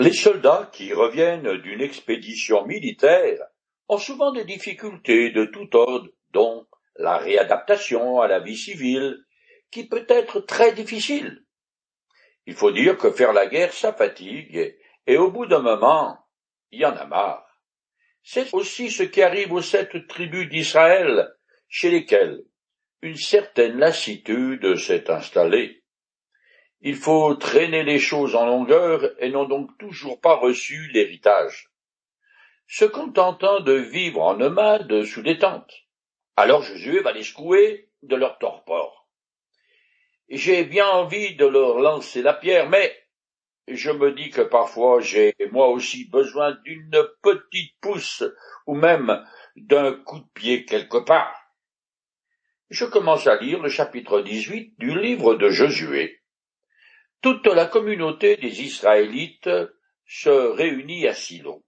Les 0.00 0.14
soldats 0.14 0.70
qui 0.72 0.94
reviennent 0.94 1.58
d'une 1.58 1.82
expédition 1.82 2.64
militaire 2.64 3.38
ont 3.86 3.98
souvent 3.98 4.32
des 4.32 4.46
difficultés 4.46 5.28
de 5.28 5.44
tout 5.44 5.76
ordre, 5.76 6.08
dont 6.30 6.66
la 6.96 7.18
réadaptation 7.18 8.22
à 8.22 8.26
la 8.26 8.40
vie 8.40 8.56
civile, 8.56 9.18
qui 9.70 9.86
peut 9.86 10.06
être 10.08 10.40
très 10.40 10.72
difficile. 10.72 11.44
Il 12.46 12.54
faut 12.54 12.70
dire 12.70 12.96
que 12.96 13.10
faire 13.10 13.34
la 13.34 13.46
guerre, 13.46 13.74
ça 13.74 13.92
fatigue, 13.92 14.74
et 15.06 15.18
au 15.18 15.30
bout 15.30 15.44
d'un 15.44 15.60
moment, 15.60 16.16
il 16.70 16.80
y 16.80 16.86
en 16.86 16.96
a 16.96 17.04
marre. 17.04 17.60
C'est 18.22 18.54
aussi 18.54 18.90
ce 18.90 19.02
qui 19.02 19.20
arrive 19.20 19.52
aux 19.52 19.60
sept 19.60 20.06
tribus 20.08 20.48
d'Israël, 20.48 21.30
chez 21.68 21.90
lesquelles 21.90 22.40
une 23.02 23.16
certaine 23.16 23.76
lassitude 23.78 24.76
s'est 24.76 25.10
installée. 25.10 25.79
Il 26.82 26.96
faut 26.96 27.34
traîner 27.34 27.82
les 27.82 27.98
choses 27.98 28.34
en 28.34 28.46
longueur 28.46 29.10
et 29.18 29.28
n'ont 29.28 29.44
donc 29.44 29.76
toujours 29.76 30.20
pas 30.20 30.36
reçu 30.36 30.88
l'héritage, 30.92 31.68
se 32.66 32.86
contentant 32.86 33.60
de 33.60 33.74
vivre 33.74 34.22
en 34.22 34.36
nomade 34.36 35.04
sous 35.04 35.22
des 35.22 35.38
tentes. 35.38 35.74
Alors 36.36 36.62
Josué 36.62 37.00
va 37.00 37.12
les 37.12 37.22
secouer 37.22 37.90
de 38.02 38.16
leur 38.16 38.38
torpor. 38.38 39.08
J'ai 40.30 40.64
bien 40.64 40.86
envie 40.86 41.34
de 41.34 41.44
leur 41.44 41.80
lancer 41.80 42.22
la 42.22 42.32
pierre, 42.32 42.70
mais 42.70 42.96
je 43.68 43.90
me 43.90 44.12
dis 44.12 44.30
que 44.30 44.40
parfois 44.40 45.00
j'ai 45.00 45.34
moi 45.50 45.68
aussi 45.68 46.08
besoin 46.08 46.52
d'une 46.64 47.06
petite 47.20 47.74
pousse 47.80 48.24
ou 48.66 48.74
même 48.74 49.22
d'un 49.56 49.92
coup 49.92 50.20
de 50.20 50.28
pied 50.32 50.64
quelque 50.64 50.98
part. 50.98 51.36
Je 52.70 52.84
commence 52.84 53.26
à 53.26 53.36
lire 53.36 53.60
le 53.60 53.68
chapitre 53.68 54.22
18 54.22 54.78
du 54.78 54.98
livre 54.98 55.34
de 55.34 55.50
Josué. 55.50 56.19
Toute 57.22 57.46
la 57.46 57.66
communauté 57.66 58.36
des 58.36 58.62
Israélites 58.62 59.50
se 60.06 60.30
réunit 60.30 61.06
à 61.06 61.14
Silo. 61.14 61.64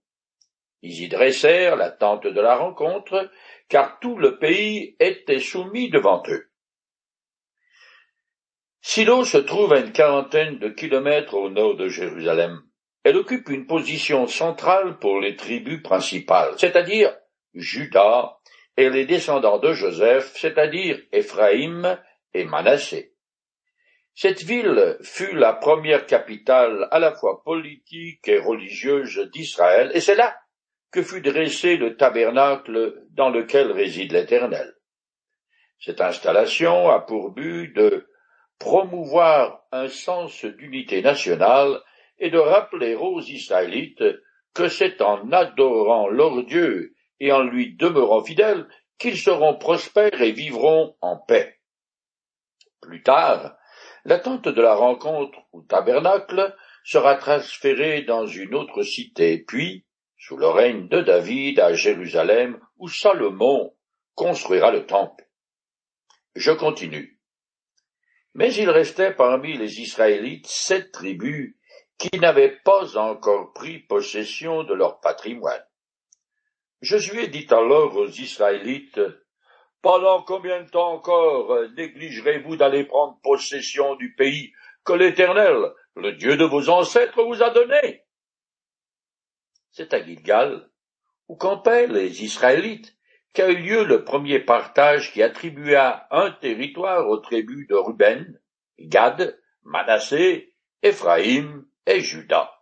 Ils 0.81 1.03
y 1.03 1.09
dressèrent 1.09 1.77
la 1.77 1.91
tente 1.91 2.27
de 2.27 2.41
la 2.41 2.57
rencontre, 2.57 3.31
car 3.69 3.99
tout 4.01 4.17
le 4.17 4.39
pays 4.39 4.97
était 4.99 5.39
soumis 5.39 5.91
devant 5.91 6.23
eux. 6.29 6.51
Silo 8.81 9.25
se 9.25 9.39
trouve 9.39 9.75
à 9.75 9.79
une 9.79 9.93
quarantaine 9.93 10.59
de 10.59 10.69
kilomètres 10.69 11.35
au 11.35 11.51
nord 11.51 11.77
de 11.77 11.89
Jérusalem. 11.89 12.61
Elle 13.05 13.17
occupe 13.17 13.49
une 13.49 13.67
position 13.67 14.27
centrale 14.27 14.99
pour 14.99 15.21
les 15.21 15.37
tribus 15.37 15.83
principales, 15.83 16.55
c'est-à-dire 16.57 17.15
Judas 17.55 18.39
et 18.77 18.91
les 18.91 19.05
descendants 19.05 19.59
de 19.59 19.73
Joseph, 19.73 20.33
c'est-à-dire 20.37 21.01
Éphraïm 21.13 21.99
et 22.35 22.45
Manassé. 22.45 23.12
Cette 24.15 24.43
ville 24.43 24.99
fut 25.03 25.35
la 25.35 25.55
première 25.55 26.07
capitale 26.07 26.87
à 26.91 26.99
la 26.99 27.13
fois 27.13 27.43
politique 27.43 28.29
et 28.29 28.39
religieuse 28.39 29.19
d'Israël, 29.33 29.91
et 29.95 30.01
c'est 30.01 30.15
là 30.15 30.37
que 30.91 31.03
fut 31.03 31.23
dressé 31.23 31.77
le 31.77 31.97
tabernacle 31.97 33.03
dans 33.11 33.31
lequel 33.31 33.73
réside 33.73 34.13
l'Éternel. 34.13 34.75
Cette 35.81 36.03
installation 36.03 36.91
a 36.91 37.01
pour 37.01 37.31
but 37.31 37.75
de 37.75 38.07
promouvoir 38.59 39.65
un 39.73 39.89
sens 39.89 40.45
d'unité 40.45 41.01
nationale 41.03 41.81
et 42.19 42.31
de 42.31 42.39
rappeler 42.39 42.95
aux 42.95 43.21
Israélites 43.21 44.05
que 44.55 44.69
c'est 44.69 45.01
en 45.01 45.33
adorant 45.33 46.09
leur 46.09 46.45
Dieu 46.45 46.95
et 47.19 47.33
en 47.33 47.43
lui 47.43 47.75
demeurant 47.75 48.23
fidèles 48.23 48.69
qu'ils 48.99 49.19
seront 49.19 49.57
prospères 49.57 50.21
et 50.21 50.33
vivront 50.33 50.97
en 51.01 51.17
paix. 51.17 51.59
Plus 52.81 53.03
tard, 53.03 53.57
L'attente 54.05 54.49
de 54.49 54.61
la 54.61 54.75
rencontre 54.75 55.39
ou 55.53 55.63
tabernacle 55.63 56.57
sera 56.85 57.17
transférée 57.17 58.03
dans 58.03 58.27
une 58.27 58.55
autre 58.55 58.83
cité, 58.83 59.39
puis, 59.39 59.87
sous 60.19 60.37
le 60.37 60.49
règne 60.49 60.89
de 60.89 61.01
David 61.01 61.61
à 61.61 61.75
Jérusalem, 61.75 62.61
où 62.79 62.89
Salomon 62.89 63.75
construira 64.15 64.71
le 64.71 64.87
temple. 64.87 65.25
Je 66.35 66.51
continue. 66.51 67.21
Mais 68.35 68.53
il 68.55 68.71
restait 68.71 69.15
parmi 69.15 69.57
les 69.57 69.81
Israélites 69.81 70.47
sept 70.47 70.91
tribus 70.93 71.55
qui 71.99 72.19
n'avaient 72.19 72.59
pas 72.65 72.97
encore 72.97 73.53
pris 73.53 73.79
possession 73.81 74.65
de 74.65 74.75
leur 74.75 75.01
patrimoine. 75.01 75.65
Josué 76.81 77.29
dit 77.29 77.47
alors 77.51 77.95
aux 77.97 78.09
Israélites, 78.09 79.01
pendant 79.83 80.23
combien 80.23 80.63
de 80.63 80.71
temps 80.71 80.93
encore 80.93 81.53
euh, 81.53 81.69
négligerez-vous 81.77 82.57
d'aller 82.57 82.85
prendre 82.85 83.19
possession 83.23 83.97
du 83.97 84.15
pays 84.15 84.53
que 84.85 84.93
l'Éternel, 84.93 85.73
le 85.97 86.13
Dieu 86.13 86.37
de 86.37 86.45
vos 86.45 86.69
ancêtres, 86.69 87.23
vous 87.23 87.43
a 87.43 87.51
donné? 87.51 88.05
C'est 89.73 89.93
à 89.93 90.03
Gilgal, 90.03 90.71
où 91.29 91.37
campaient 91.37 91.89
les 91.89 92.25
Israélites, 92.25 92.97
qu'a 93.33 93.49
eu 93.51 93.57
lieu 93.57 93.85
le 93.85 94.05
premier 94.05 94.41
partage 94.41 95.13
qui 95.13 95.23
attribua 95.23 96.07
un 96.11 96.31
territoire 96.31 97.09
aux 97.09 97.19
tribus 97.19 97.67
de 97.67 97.75
Ruben, 97.75 98.39
Gad, 98.79 99.39
Manassé, 99.63 100.55
Éphraïm 100.83 101.67
et 101.87 102.01
Juda. 102.01 102.53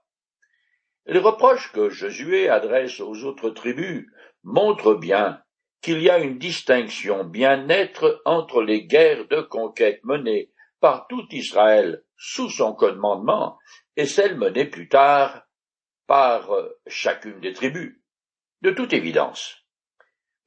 Les 1.06 1.18
reproches 1.18 1.72
que 1.72 1.88
Josué 1.88 2.48
adresse 2.48 3.00
aux 3.00 3.24
autres 3.24 3.50
tribus 3.50 4.06
montrent 4.44 4.94
bien 4.94 5.42
qu'il 5.82 6.02
y 6.02 6.10
a 6.10 6.18
une 6.18 6.38
distinction 6.38 7.24
bien 7.24 7.64
nette 7.64 8.04
entre 8.24 8.62
les 8.62 8.86
guerres 8.86 9.26
de 9.28 9.40
conquête 9.40 10.00
menées 10.04 10.50
par 10.80 11.06
tout 11.08 11.26
Israël 11.30 12.02
sous 12.16 12.50
son 12.50 12.74
commandement 12.74 13.58
et 13.96 14.06
celles 14.06 14.36
menées 14.36 14.66
plus 14.66 14.88
tard 14.88 15.46
par 16.06 16.52
euh, 16.52 16.78
chacune 16.86 17.40
des 17.40 17.52
tribus. 17.52 17.98
De 18.62 18.70
toute 18.70 18.92
évidence, 18.92 19.64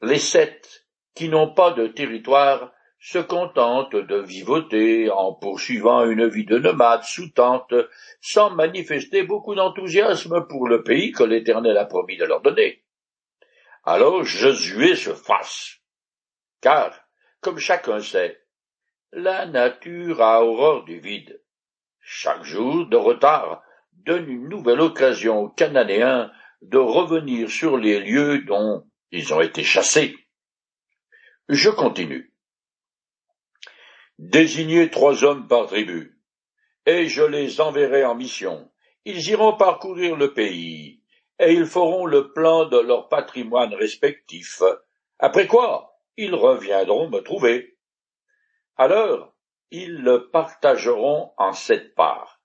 les 0.02 0.20
sept 0.20 0.86
qui 1.16 1.30
n'ont 1.30 1.54
pas 1.54 1.72
de 1.72 1.88
territoire 1.88 2.72
se 3.00 3.20
contentent 3.20 3.96
de 3.96 4.18
vivoter 4.18 5.10
en 5.10 5.34
poursuivant 5.34 6.06
une 6.06 6.28
vie 6.28 6.46
de 6.46 6.58
nomade 6.58 7.04
sous 7.04 7.30
tente 7.30 7.74
sans 8.22 8.52
manifester 8.52 9.24
beaucoup 9.24 9.56
d'enthousiasme 9.56 10.46
pour 10.48 10.68
le 10.68 10.84
pays 10.84 11.12
que 11.12 11.24
l'Éternel 11.24 11.78
a 11.78 11.86
promis 11.86 12.18
de 12.18 12.26
leur 12.26 12.42
donner. 12.42 12.83
Alors 13.84 14.24
Josué 14.24 14.96
se 14.96 15.14
fasse. 15.14 15.80
Car, 16.62 16.98
comme 17.42 17.60
chacun 17.60 18.00
sait, 18.00 18.42
la 19.12 19.46
nature 19.46 20.22
a 20.22 20.44
horreur 20.44 20.86
du 20.86 21.00
vide. 21.00 21.42
Chaque 22.00 22.44
jour 22.44 22.88
de 22.88 22.96
retard 22.96 23.62
donne 23.92 24.30
une 24.30 24.48
nouvelle 24.48 24.82
occasion 24.82 25.40
aux 25.40 25.50
Cananéens 25.50 26.32
de 26.62 26.78
revenir 26.78 27.50
sur 27.50 27.78
les 27.78 28.00
lieux 28.00 28.40
dont 28.40 28.90
ils 29.12 29.34
ont 29.34 29.42
été 29.42 29.64
chassés. 29.64 30.16
Je 31.50 31.70
continue. 31.70 32.34
Désignez 34.18 34.90
trois 34.90 35.26
hommes 35.26 35.48
par 35.48 35.68
tribu, 35.68 36.18
et 36.86 37.08
je 37.08 37.24
les 37.24 37.60
enverrai 37.60 38.06
en 38.06 38.16
mission. 38.16 38.72
Ils 39.04 39.28
iront 39.30 39.58
parcourir 39.58 40.16
le 40.16 40.34
pays, 40.34 41.03
et 41.40 41.54
ils 41.54 41.66
feront 41.66 42.06
le 42.06 42.32
plan 42.32 42.66
de 42.66 42.80
leur 42.80 43.10
patrimoine 43.10 43.74
respectif, 43.74 44.62
après 45.20 45.48
quoi 45.48 46.00
ils 46.18 46.36
reviendront 46.36 47.10
me 47.10 47.20
trouver. 47.20 47.78
Alors 48.76 49.34
ils 49.72 50.04
le 50.04 50.30
partageront 50.30 51.32
en 51.38 51.54
sept 51.54 51.96
parts. 51.96 52.40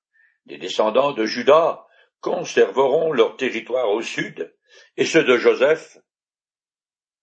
Les 0.47 0.57
descendants 0.57 1.13
de 1.13 1.27
Judas 1.27 1.87
conserveront 2.21 3.13
leur 3.13 3.37
territoire 3.37 3.91
au 3.91 4.01
sud, 4.01 4.55
et 4.97 5.05
ceux 5.05 5.25
de 5.25 5.37
Joseph 5.37 5.99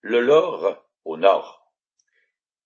le 0.02 0.22
leur 0.22 0.86
au 1.04 1.18
nord. 1.18 1.72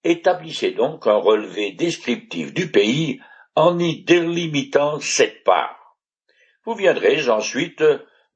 Établissez 0.03 0.71
donc 0.71 1.07
un 1.07 1.15
relevé 1.15 1.71
descriptif 1.71 2.53
du 2.53 2.69
pays 2.69 3.21
en 3.55 3.79
y 3.79 4.03
délimitant 4.03 4.99
sept 4.99 5.43
parts. 5.43 5.97
Vous 6.65 6.75
viendrez 6.75 7.29
ensuite 7.29 7.83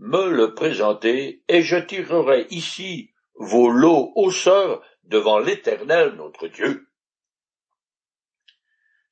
me 0.04 0.30
le 0.30 0.54
présenter, 0.54 1.44
et 1.48 1.62
je 1.62 1.78
tirerai 1.78 2.48
ici 2.50 3.14
vos 3.36 3.70
lots 3.70 4.12
hausseurs 4.16 4.84
devant 5.04 5.40
l'Éternel 5.40 6.16
notre 6.16 6.48
Dieu. 6.48 6.90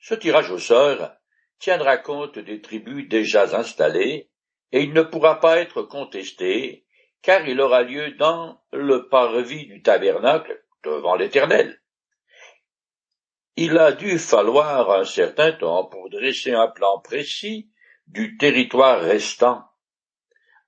Ce 0.01 0.15
tirage 0.15 0.51
au 0.51 0.57
sort 0.57 1.13
tiendra 1.59 1.97
compte 1.97 2.39
des 2.39 2.59
tribus 2.59 3.07
déjà 3.07 3.43
installées, 3.57 4.29
et 4.73 4.81
il 4.81 4.91
ne 4.91 5.01
pourra 5.01 5.39
pas 5.39 5.59
être 5.59 5.81
contesté, 5.81 6.85
car 7.21 7.47
il 7.47 7.61
aura 7.61 7.83
lieu 7.83 8.11
dans 8.15 8.61
le 8.73 9.07
parvis 9.07 9.67
du 9.67 9.81
tabernacle 9.81 10.61
devant 10.83 11.15
l'Éternel. 11.15 11.81
Il 13.55 13.77
a 13.77 13.93
dû 13.93 14.19
falloir 14.19 14.91
un 14.91 15.05
certain 15.05 15.53
temps 15.53 15.85
pour 15.85 16.09
dresser 16.09 16.51
un 16.51 16.67
plan 16.67 16.99
précis 16.99 17.69
du 18.07 18.35
territoire 18.35 18.99
restant, 18.99 19.70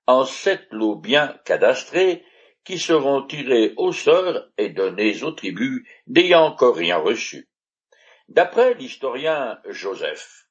en 0.06 0.24
sept 0.24 0.66
lots 0.70 0.96
bien 0.96 1.38
cadastrés 1.44 2.24
qui 2.64 2.78
seront 2.78 3.26
tirés 3.26 3.74
au 3.76 3.92
sort 3.92 4.46
et 4.56 4.70
donnés 4.70 5.22
aux 5.22 5.32
tribus 5.32 5.86
n'ayant 6.06 6.46
encore 6.46 6.76
rien 6.76 6.96
reçu. 6.96 7.48
D'après 8.28 8.74
l'historien 8.74 9.60
Joseph, 9.68 10.46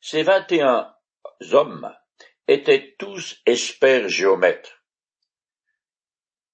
ces 0.00 0.22
vingt 0.22 0.50
et 0.50 0.62
un 0.62 0.92
hommes 1.52 1.94
étaient 2.48 2.96
tous 2.98 3.40
experts 3.46 4.08
géomètres. 4.08 4.82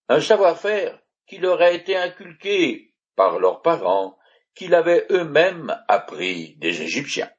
Un 0.09 0.21
savoir-faire 0.21 1.01
qui 1.27 1.39
leur 1.39 1.61
a 1.61 1.71
été 1.71 1.97
inculqué 1.97 2.95
par 3.17 3.39
leurs 3.39 3.63
parents, 3.63 4.19
qu'ils 4.55 4.75
avaient 4.75 5.07
eux-mêmes 5.11 5.77
appris 5.89 6.57
des 6.57 6.83
Égyptiens. 6.83 7.31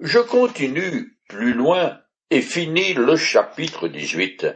Je 0.00 0.18
continue 0.18 1.18
plus 1.28 1.52
loin 1.52 2.01
et 2.32 2.40
finis 2.40 2.94
le 2.94 3.14
chapitre 3.14 3.88
18. 3.88 4.46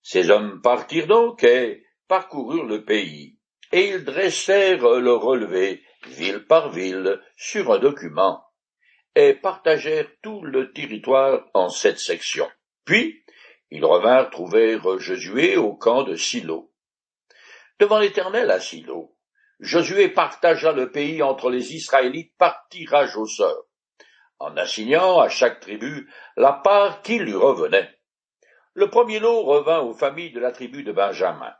Ces 0.00 0.30
hommes 0.30 0.62
partirent 0.62 1.06
donc 1.06 1.44
et 1.44 1.84
parcoururent 2.08 2.64
le 2.64 2.82
pays, 2.82 3.36
et 3.72 3.90
ils 3.90 4.04
dressèrent 4.04 4.98
le 4.98 5.12
relevé, 5.12 5.82
ville 6.06 6.46
par 6.46 6.70
ville, 6.70 7.20
sur 7.36 7.74
un 7.74 7.78
document, 7.78 8.42
et 9.14 9.34
partagèrent 9.34 10.08
tout 10.22 10.40
le 10.40 10.72
territoire 10.72 11.50
en 11.52 11.68
sept 11.68 11.98
sections. 11.98 12.48
Puis, 12.86 13.22
ils 13.70 13.84
revinrent 13.84 14.30
trouver 14.30 14.78
Josué 14.96 15.58
au 15.58 15.74
camp 15.74 16.04
de 16.04 16.14
Silo. 16.14 16.72
Devant 17.78 17.98
l'Éternel 17.98 18.50
à 18.50 18.60
Silo, 18.60 19.14
Josué 19.60 20.08
partagea 20.08 20.72
le 20.72 20.90
pays 20.90 21.22
entre 21.22 21.50
les 21.50 21.74
Israélites 21.74 22.32
par 22.38 22.66
tirage 22.70 23.14
au 23.18 23.26
sort, 23.26 23.67
en 24.38 24.56
assignant 24.56 25.18
à 25.18 25.28
chaque 25.28 25.60
tribu 25.60 26.10
la 26.36 26.52
part 26.52 27.02
qui 27.02 27.18
lui 27.18 27.34
revenait. 27.34 27.98
Le 28.74 28.88
premier 28.88 29.18
lot 29.18 29.42
revint 29.42 29.80
aux 29.80 29.94
familles 29.94 30.32
de 30.32 30.40
la 30.40 30.52
tribu 30.52 30.84
de 30.84 30.92
Benjamin. 30.92 31.54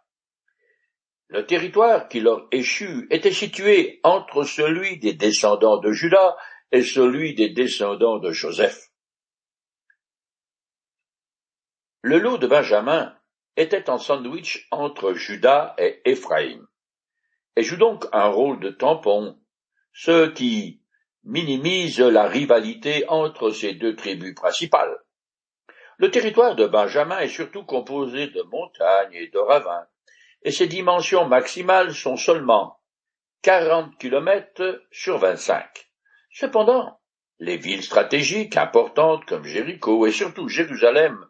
Le 1.29 1.45
territoire 1.45 2.09
qui 2.09 2.21
leur 2.21 2.47
échut 2.53 3.07
était 3.11 3.33
situé 3.33 4.01
entre 4.03 4.45
celui 4.45 4.99
des 4.99 5.15
descendants 5.15 5.79
de 5.79 5.93
Judas 5.93 6.37
et 6.73 6.83
celui 6.83 7.35
des 7.35 7.51
descendants 7.51 8.19
de 8.19 8.31
Joseph. 8.31 8.89
Le 12.03 12.19
lot 12.19 12.39
de 12.39 12.47
Benjamin 12.47 13.15
était 13.57 13.91
en 13.91 13.99
sandwich 13.99 14.69
entre 14.71 15.15
Judas 15.15 15.75
et 15.79 16.01
Éphraïm, 16.05 16.67
et 17.57 17.63
joue 17.65 17.77
donc 17.77 18.07
un 18.13 18.29
rôle 18.29 18.61
de 18.61 18.71
tampon, 18.71 19.37
ce 19.93 20.29
qui 20.29 20.81
minimise 21.25 22.01
la 22.01 22.25
rivalité 22.25 23.05
entre 23.09 23.51
ces 23.51 23.75
deux 23.75 23.97
tribus 23.97 24.35
principales. 24.35 24.97
Le 25.99 26.11
territoire 26.11 26.55
de 26.55 26.67
Benjamin 26.67 27.19
est 27.19 27.29
surtout 27.29 27.65
composé 27.65 28.29
de 28.29 28.43
montagnes 28.43 29.15
et 29.15 29.29
de 29.29 29.39
ravins, 29.39 29.87
et 30.43 30.53
ses 30.53 30.69
dimensions 30.69 31.27
maximales 31.27 31.93
sont 31.93 32.17
seulement 32.17 32.79
quarante 33.43 33.97
kilomètres 33.99 34.81
sur 34.91 35.19
vingt-cinq. 35.19 35.91
Cependant, 36.31 37.01
les 37.41 37.57
villes 37.57 37.83
stratégiques 37.83 38.57
importantes 38.57 39.25
comme 39.25 39.45
Jéricho 39.45 40.07
et 40.07 40.13
surtout 40.13 40.49
Jérusalem, 40.49 41.27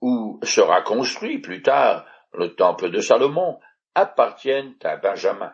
où 0.00 0.38
sera 0.42 0.82
construit 0.82 1.38
plus 1.38 1.62
tard 1.62 2.06
le 2.32 2.54
temple 2.54 2.90
de 2.90 3.00
Salomon, 3.00 3.58
appartiennent 3.94 4.76
à 4.84 4.96
Benjamin. 4.96 5.52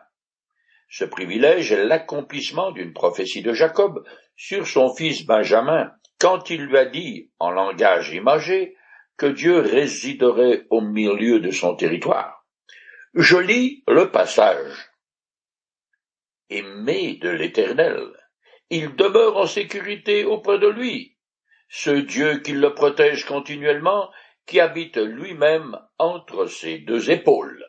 Ce 0.89 1.05
privilège 1.05 1.71
est 1.71 1.83
l'accomplissement 1.83 2.71
d'une 2.71 2.93
prophétie 2.93 3.41
de 3.41 3.53
Jacob 3.53 4.03
sur 4.35 4.67
son 4.67 4.93
fils 4.93 5.25
Benjamin, 5.25 5.91
quand 6.19 6.49
il 6.49 6.65
lui 6.65 6.77
a 6.77 6.85
dit, 6.85 7.31
en 7.39 7.51
langage 7.51 8.11
imagé, 8.13 8.75
que 9.17 9.25
Dieu 9.25 9.59
résiderait 9.59 10.65
au 10.69 10.81
milieu 10.81 11.39
de 11.39 11.51
son 11.51 11.75
territoire. 11.75 12.45
Je 13.13 13.37
lis 13.37 13.83
le 13.87 14.11
passage. 14.11 14.91
Aimé 16.49 17.17
de 17.21 17.29
l'Éternel, 17.29 18.11
il 18.69 18.95
demeure 18.95 19.37
en 19.37 19.47
sécurité 19.47 20.25
auprès 20.25 20.59
de 20.59 20.67
lui, 20.67 21.17
ce 21.69 21.89
Dieu 21.89 22.39
qui 22.39 22.53
le 22.53 22.73
protège 22.73 23.25
continuellement, 23.25 24.11
qui 24.45 24.59
habite 24.59 24.97
lui-même 24.97 25.79
entre 25.97 26.45
ses 26.45 26.79
deux 26.79 27.09
épaules. 27.09 27.65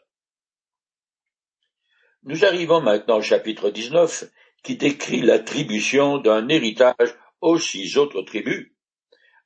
Nous 2.27 2.45
arrivons 2.45 2.81
maintenant 2.81 3.19
au 3.19 3.23
chapitre 3.23 3.71
19, 3.71 4.25
qui 4.65 4.77
décrit 4.77 5.21
l'attribution 5.21 6.19
d'un 6.19 6.49
héritage 6.49 7.15
aux 7.41 7.57
six 7.57 7.97
autres 7.99 8.23
tribus. 8.23 8.73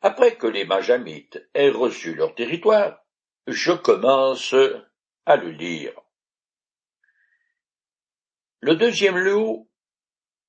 Après 0.00 0.36
que 0.36 0.46
les 0.46 0.64
Majamites 0.64 1.46
aient 1.52 1.68
reçu 1.68 2.14
leur 2.14 2.34
territoire, 2.34 3.04
je 3.46 3.72
commence 3.72 4.54
à 5.26 5.36
le 5.36 5.50
lire. 5.50 5.92
Le 8.60 8.76
deuxième 8.76 9.18
lot 9.18 9.68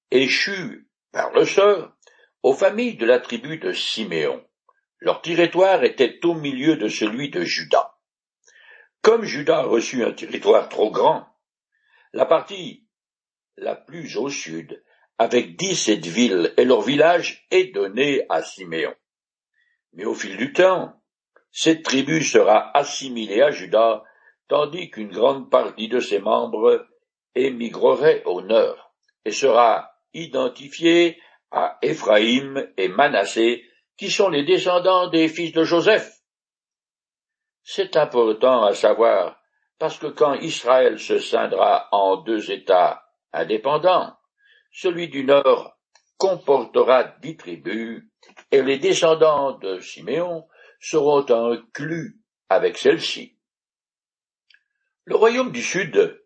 échut 0.09 0.89
par 1.11 1.33
le 1.33 1.43
sort 1.43 1.91
aux 2.43 2.53
familles 2.53 2.95
de 2.95 3.05
la 3.05 3.19
tribu 3.19 3.57
de 3.57 3.73
Siméon. 3.73 4.41
Leur 4.99 5.21
territoire 5.21 5.83
était 5.83 6.17
au 6.23 6.33
milieu 6.33 6.77
de 6.77 6.87
celui 6.87 7.29
de 7.29 7.41
Judas. 7.41 7.93
Comme 9.01 9.25
Judas 9.25 9.63
reçut 9.63 10.05
un 10.05 10.13
territoire 10.13 10.69
trop 10.69 10.91
grand, 10.91 11.30
la 12.13 12.25
partie 12.25 12.87
la 13.57 13.75
plus 13.75 14.17
au 14.17 14.29
sud, 14.29 14.83
avec 15.17 15.55
dix-sept 15.55 16.05
villes 16.05 16.53
et 16.57 16.65
leurs 16.65 16.81
villages, 16.81 17.45
est 17.51 17.73
donnée 17.73 18.25
à 18.29 18.41
Siméon. 18.41 18.95
Mais 19.93 20.05
au 20.05 20.13
fil 20.13 20.37
du 20.37 20.53
temps, 20.53 20.93
cette 21.51 21.83
tribu 21.83 22.23
sera 22.23 22.75
assimilée 22.75 23.41
à 23.41 23.51
Judas 23.51 24.03
tandis 24.47 24.89
qu'une 24.89 25.11
grande 25.11 25.49
partie 25.49 25.87
de 25.87 25.99
ses 26.01 26.19
membres 26.19 26.85
émigrerait 27.35 28.23
au 28.25 28.41
nord 28.41 28.93
et 29.23 29.31
sera 29.31 29.91
identifiée 30.13 31.21
à 31.51 31.77
Éphraïm 31.81 32.69
et 32.77 32.87
Manassé, 32.87 33.63
qui 33.97 34.09
sont 34.09 34.29
les 34.29 34.43
descendants 34.43 35.07
des 35.07 35.29
fils 35.29 35.53
de 35.53 35.63
Joseph. 35.63 36.11
C'est 37.63 37.95
important 37.95 38.63
à 38.63 38.73
savoir, 38.73 39.40
parce 39.81 39.97
que 39.97 40.05
quand 40.05 40.35
Israël 40.35 40.99
se 40.99 41.17
scindra 41.17 41.87
en 41.91 42.17
deux 42.17 42.51
États 42.51 43.03
indépendants, 43.33 44.15
celui 44.71 45.07
du 45.07 45.23
Nord 45.23 45.75
comportera 46.17 47.03
dix 47.23 47.35
tribus, 47.35 48.03
et 48.51 48.61
les 48.61 48.77
descendants 48.77 49.57
de 49.57 49.79
Siméon 49.79 50.47
seront 50.79 51.25
inclus 51.27 52.19
avec 52.47 52.77
celle-ci. 52.77 53.39
Le 55.05 55.15
royaume 55.15 55.51
du 55.51 55.63
Sud 55.63 56.21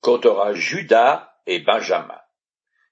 comptera 0.00 0.52
Judas 0.52 1.32
et 1.46 1.58
Benjamin. 1.58 2.20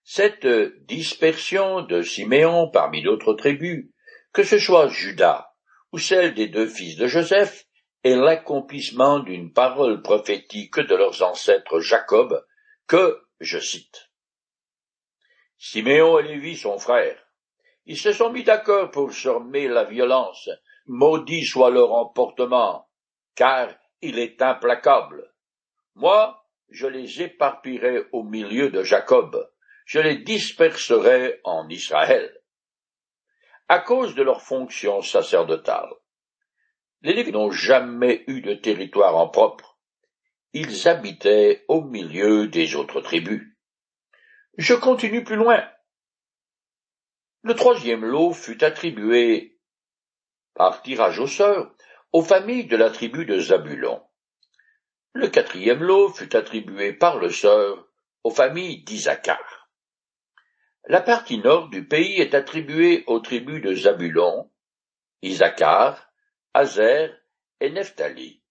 Cette 0.02 0.48
dispersion 0.88 1.82
de 1.82 2.02
Siméon 2.02 2.68
parmi 2.72 3.04
d'autres 3.04 3.34
tribus, 3.34 3.88
que 4.32 4.42
ce 4.42 4.58
soit 4.58 4.88
Judas 4.88 5.52
ou 5.92 5.98
celle 5.98 6.34
des 6.34 6.48
deux 6.48 6.66
fils 6.66 6.96
de 6.96 7.06
Joseph, 7.06 7.67
est 8.04 8.16
l'accomplissement 8.16 9.18
d'une 9.20 9.52
parole 9.52 10.02
prophétique 10.02 10.78
de 10.78 10.94
leurs 10.94 11.22
ancêtres 11.22 11.80
Jacob, 11.80 12.44
que, 12.86 13.20
je 13.40 13.58
cite. 13.58 14.10
Siméon 15.58 16.18
et 16.18 16.22
Lévi 16.22 16.56
sont 16.56 16.78
frères. 16.78 17.18
Ils 17.86 17.98
se 17.98 18.12
sont 18.12 18.30
mis 18.30 18.44
d'accord 18.44 18.90
pour 18.90 19.12
surmer 19.12 19.66
la 19.66 19.84
violence. 19.84 20.48
Maudit 20.86 21.44
soit 21.44 21.70
leur 21.70 21.92
emportement, 21.92 22.88
car 23.34 23.68
il 24.00 24.18
est 24.18 24.40
implacable. 24.42 25.34
Moi, 25.94 26.46
je 26.70 26.86
les 26.86 27.22
éparpillerai 27.22 28.06
au 28.12 28.22
milieu 28.22 28.70
de 28.70 28.82
Jacob, 28.82 29.50
je 29.84 30.00
les 30.00 30.18
disperserai 30.18 31.40
en 31.44 31.68
Israël. 31.68 32.40
À 33.68 33.80
cause 33.80 34.14
de 34.14 34.22
leur 34.22 34.42
fonction 34.42 35.02
sacerdotale, 35.02 35.90
les 37.02 37.14
Lévites 37.14 37.34
n'ont 37.34 37.50
jamais 37.50 38.24
eu 38.26 38.40
de 38.40 38.54
territoire 38.54 39.16
en 39.16 39.28
propre. 39.28 39.78
Ils 40.52 40.88
habitaient 40.88 41.64
au 41.68 41.82
milieu 41.82 42.48
des 42.48 42.74
autres 42.74 43.00
tribus. 43.00 43.46
Je 44.56 44.74
continue 44.74 45.22
plus 45.22 45.36
loin. 45.36 45.64
Le 47.42 47.54
troisième 47.54 48.04
lot 48.04 48.32
fut 48.32 48.64
attribué 48.64 49.60
par 50.54 50.82
tirage 50.82 51.20
au 51.20 51.28
sort 51.28 51.70
aux 52.12 52.22
familles 52.22 52.66
de 52.66 52.76
la 52.76 52.90
tribu 52.90 53.24
de 53.26 53.38
Zabulon. 53.38 54.02
Le 55.12 55.28
quatrième 55.28 55.82
lot 55.82 56.08
fut 56.08 56.34
attribué 56.34 56.92
par 56.92 57.18
le 57.18 57.30
sort 57.30 57.86
aux 58.24 58.30
familles 58.30 58.82
d'Isaacar. 58.82 59.70
La 60.86 61.00
partie 61.00 61.38
nord 61.38 61.68
du 61.68 61.86
pays 61.86 62.20
est 62.20 62.34
attribuée 62.34 63.04
aux 63.06 63.20
tribus 63.20 63.62
de 63.62 63.74
Zabulon, 63.74 64.50
Azer 66.54 67.10
et 67.60 67.70
Nephtali. 67.70 68.42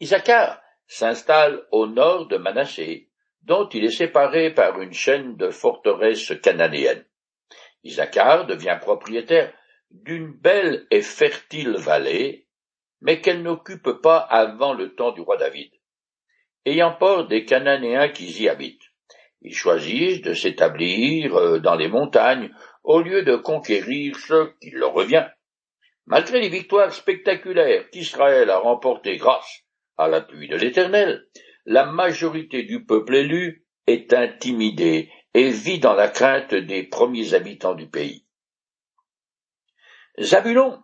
Isaacar 0.00 0.60
s'installe 0.86 1.66
au 1.70 1.86
nord 1.86 2.28
de 2.28 2.36
Manassé, 2.36 3.10
dont 3.42 3.68
il 3.68 3.84
est 3.84 3.90
séparé 3.90 4.52
par 4.52 4.80
une 4.80 4.92
chaîne 4.92 5.36
de 5.36 5.50
forteresses 5.50 6.32
cananéennes. 6.42 7.04
Isaacar 7.84 8.46
devient 8.46 8.78
propriétaire 8.80 9.52
d'une 9.90 10.32
belle 10.32 10.86
et 10.90 11.02
fertile 11.02 11.76
vallée, 11.76 12.46
mais 13.00 13.20
qu'elle 13.20 13.42
n'occupe 13.42 13.90
pas 14.02 14.18
avant 14.18 14.74
le 14.74 14.94
temps 14.94 15.12
du 15.12 15.20
roi 15.20 15.36
David 15.36 15.70
ayant 16.66 16.92
peur 16.92 17.26
des 17.26 17.44
Cananéens 17.44 18.08
qui 18.08 18.26
y 18.42 18.48
habitent. 18.48 18.90
Ils 19.42 19.54
choisissent 19.54 20.20
de 20.20 20.34
s'établir 20.34 21.34
euh, 21.34 21.58
dans 21.58 21.74
les 21.74 21.88
montagnes 21.88 22.50
au 22.84 23.00
lieu 23.00 23.22
de 23.22 23.36
conquérir 23.36 24.16
ce 24.16 24.52
qui 24.60 24.70
leur 24.70 24.92
revient. 24.92 25.26
Malgré 26.10 26.40
les 26.40 26.48
victoires 26.48 26.92
spectaculaires 26.92 27.88
qu'Israël 27.90 28.50
a 28.50 28.58
remportées 28.58 29.16
grâce 29.16 29.60
à 29.96 30.08
l'appui 30.08 30.48
de 30.48 30.56
l'Éternel, 30.56 31.24
la 31.66 31.86
majorité 31.86 32.64
du 32.64 32.84
peuple 32.84 33.14
élu 33.14 33.64
est 33.86 34.12
intimidée 34.12 35.08
et 35.34 35.50
vit 35.50 35.78
dans 35.78 35.94
la 35.94 36.08
crainte 36.08 36.52
des 36.52 36.82
premiers 36.82 37.34
habitants 37.34 37.76
du 37.76 37.88
pays. 37.88 38.26
Zabulon 40.20 40.82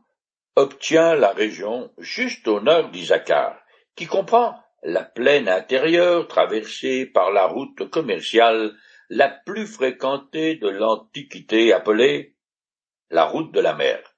obtient 0.54 1.16
la 1.16 1.32
région 1.32 1.92
juste 1.98 2.46
au 2.46 2.60
nord 2.60 2.90
d'Isaacar, 2.90 3.60
qui 3.96 4.06
comprend 4.06 4.54
la 4.84 5.02
plaine 5.02 5.48
intérieure 5.48 6.28
traversée 6.28 7.04
par 7.04 7.32
la 7.32 7.46
route 7.46 7.90
commerciale 7.90 8.76
la 9.08 9.28
plus 9.28 9.66
fréquentée 9.66 10.54
de 10.54 10.68
l'Antiquité 10.68 11.72
appelée 11.72 12.36
la 13.10 13.24
route 13.24 13.52
de 13.52 13.60
la 13.60 13.74
mer, 13.74 14.15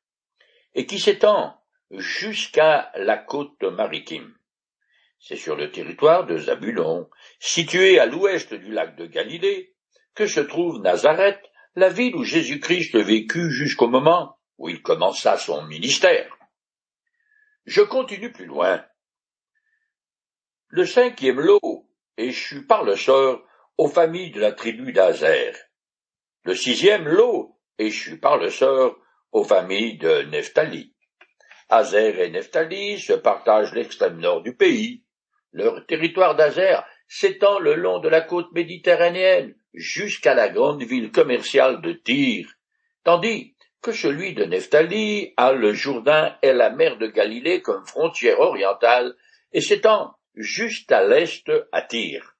et 0.74 0.86
qui 0.86 0.98
s'étend 0.98 1.58
jusqu'à 1.90 2.92
la 2.96 3.16
côte 3.16 3.62
maritime. 3.62 4.34
C'est 5.18 5.36
sur 5.36 5.56
le 5.56 5.70
territoire 5.70 6.26
de 6.26 6.38
Zabulon, 6.38 7.08
situé 7.40 7.98
à 7.98 8.06
l'ouest 8.06 8.54
du 8.54 8.72
lac 8.72 8.96
de 8.96 9.06
Galilée, 9.06 9.74
que 10.14 10.26
se 10.26 10.40
trouve 10.40 10.80
Nazareth, 10.80 11.40
la 11.74 11.88
ville 11.88 12.14
où 12.14 12.24
Jésus-Christ 12.24 12.96
vécut 12.96 13.50
jusqu'au 13.50 13.88
moment 13.88 14.38
où 14.58 14.68
il 14.68 14.82
commença 14.82 15.36
son 15.36 15.64
ministère. 15.66 16.36
Je 17.66 17.82
continue 17.82 18.32
plus 18.32 18.46
loin. 18.46 18.84
Le 20.68 20.84
cinquième 20.84 21.40
lot 21.40 21.88
échut 22.16 22.66
par 22.66 22.84
le 22.84 22.96
sort 22.96 23.42
aux 23.76 23.88
familles 23.88 24.32
de 24.32 24.40
la 24.40 24.52
tribu 24.52 24.92
d'Azer. 24.92 25.54
Le 26.44 26.54
sixième 26.54 27.06
lot 27.06 27.58
échut 27.78 28.18
par 28.18 28.38
le 28.38 28.50
sort 28.50 28.96
aux 29.32 29.44
familles 29.44 29.98
de 29.98 30.22
Nephtali. 30.22 30.94
Azer 31.68 32.18
et 32.20 32.30
Nephtali 32.30 32.98
se 32.98 33.12
partagent 33.12 33.74
l'extrême 33.74 34.18
nord 34.18 34.42
du 34.42 34.56
pays. 34.56 35.04
Leur 35.52 35.84
territoire 35.86 36.34
d'Azer 36.34 36.84
s'étend 37.06 37.58
le 37.58 37.74
long 37.74 37.98
de 37.98 38.08
la 38.08 38.20
côte 38.20 38.52
méditerranéenne 38.52 39.54
jusqu'à 39.74 40.34
la 40.34 40.48
grande 40.48 40.82
ville 40.82 41.10
commerciale 41.10 41.80
de 41.82 41.92
Tyr, 41.92 42.46
tandis 43.04 43.54
que 43.82 43.92
celui 43.92 44.34
de 44.34 44.44
Nephtali 44.44 45.34
a 45.36 45.52
le 45.52 45.72
Jourdain 45.72 46.36
et 46.42 46.52
la 46.52 46.70
mer 46.70 46.98
de 46.98 47.06
Galilée 47.06 47.62
comme 47.62 47.86
frontière 47.86 48.40
orientale 48.40 49.14
et 49.52 49.60
s'étend 49.60 50.14
juste 50.34 50.90
à 50.92 51.06
l'est 51.06 51.50
à 51.72 51.82
Tyr. 51.82 52.34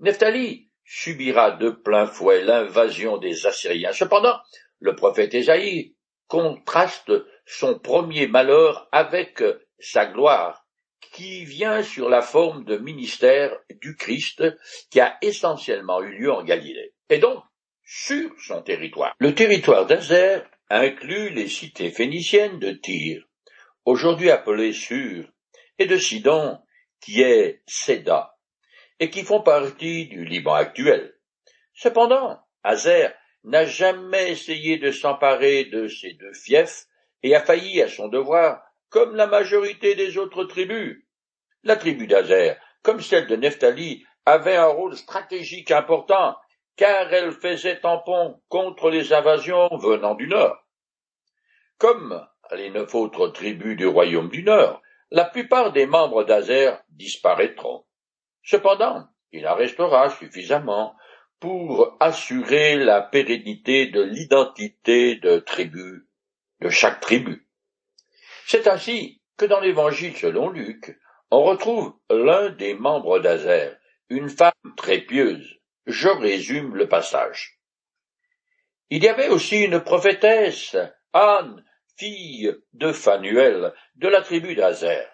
Nephtali 0.00 0.70
subira 0.84 1.52
de 1.52 1.70
plein 1.70 2.06
fouet 2.06 2.42
l'invasion 2.42 3.18
des 3.18 3.46
Assyriens. 3.46 3.92
Cependant, 3.92 4.38
le 4.80 4.94
prophète 4.94 5.34
Ésaïe 5.34 5.94
contraste 6.28 7.12
son 7.46 7.78
premier 7.78 8.26
malheur 8.26 8.88
avec 8.92 9.42
sa 9.78 10.06
gloire, 10.06 10.66
qui 11.12 11.44
vient 11.44 11.82
sur 11.82 12.08
la 12.08 12.22
forme 12.22 12.64
de 12.64 12.76
ministère 12.76 13.56
du 13.80 13.96
Christ 13.96 14.42
qui 14.90 15.00
a 15.00 15.16
essentiellement 15.22 16.02
eu 16.02 16.18
lieu 16.18 16.32
en 16.32 16.42
Galilée. 16.42 16.94
Et 17.08 17.18
donc, 17.18 17.42
sur 17.84 18.30
son 18.40 18.62
territoire. 18.62 19.14
Le 19.18 19.34
territoire 19.34 19.86
d'Azer 19.86 20.44
inclut 20.68 21.30
les 21.30 21.48
cités 21.48 21.90
phéniciennes 21.90 22.58
de 22.58 22.72
Tyr, 22.72 23.24
aujourd'hui 23.84 24.30
appelées 24.30 24.72
Sur, 24.72 25.30
et 25.78 25.86
de 25.86 25.96
Sidon, 25.96 26.58
qui 27.00 27.22
est 27.22 27.62
Seda, 27.66 28.34
et 28.98 29.10
qui 29.10 29.22
font 29.22 29.42
partie 29.42 30.06
du 30.08 30.24
Liban 30.24 30.54
actuel. 30.54 31.14
Cependant, 31.74 32.40
Azer 32.64 33.14
n'a 33.46 33.64
jamais 33.64 34.32
essayé 34.32 34.76
de 34.76 34.90
s'emparer 34.90 35.64
de 35.64 35.88
ces 35.88 36.12
deux 36.14 36.34
fiefs 36.34 36.86
et 37.22 37.34
a 37.34 37.40
failli 37.40 37.80
à 37.80 37.88
son 37.88 38.08
devoir 38.08 38.60
comme 38.90 39.14
la 39.14 39.26
majorité 39.26 39.94
des 39.94 40.18
autres 40.18 40.44
tribus. 40.44 41.04
La 41.62 41.76
tribu 41.76 42.06
d'Azer, 42.06 42.56
comme 42.82 43.00
celle 43.00 43.26
de 43.26 43.36
Nephtali, 43.36 44.04
avait 44.24 44.56
un 44.56 44.66
rôle 44.66 44.96
stratégique 44.96 45.70
important 45.70 46.36
car 46.74 47.12
elle 47.12 47.32
faisait 47.32 47.80
tampon 47.80 48.40
contre 48.48 48.90
les 48.90 49.12
invasions 49.12 49.68
venant 49.76 50.14
du 50.14 50.26
Nord. 50.26 50.56
Comme 51.78 52.26
les 52.52 52.70
neuf 52.70 52.94
autres 52.94 53.28
tribus 53.28 53.76
du 53.76 53.86
royaume 53.86 54.28
du 54.28 54.42
Nord, 54.42 54.82
la 55.10 55.24
plupart 55.24 55.72
des 55.72 55.86
membres 55.86 56.24
d'Azer 56.24 56.82
disparaîtront. 56.88 57.84
Cependant, 58.42 59.06
il 59.30 59.46
en 59.46 59.54
restera 59.54 60.10
suffisamment 60.10 60.96
pour 61.40 61.96
assurer 62.00 62.76
la 62.76 63.02
pérennité 63.02 63.86
de 63.86 64.02
l'identité 64.02 65.16
de 65.16 65.38
tribu, 65.38 66.08
de 66.60 66.68
chaque 66.68 67.00
tribu. 67.00 67.46
C'est 68.46 68.66
ainsi 68.68 69.20
que 69.36 69.44
dans 69.44 69.60
l'évangile 69.60 70.16
selon 70.16 70.48
Luc, 70.48 70.98
on 71.30 71.42
retrouve 71.42 71.94
l'un 72.08 72.50
des 72.50 72.74
membres 72.74 73.18
d'Azer, 73.18 73.76
une 74.08 74.28
femme 74.28 74.52
très 74.76 75.00
pieuse, 75.00 75.58
je 75.86 76.08
résume 76.08 76.74
le 76.74 76.88
passage. 76.88 77.58
Il 78.88 79.02
y 79.02 79.08
avait 79.08 79.28
aussi 79.28 79.62
une 79.62 79.80
prophétesse, 79.80 80.76
Anne, 81.12 81.64
fille 81.96 82.54
de 82.72 82.92
Phanuel, 82.92 83.74
de 83.96 84.08
la 84.08 84.22
tribu 84.22 84.54
d'Azer. 84.54 85.08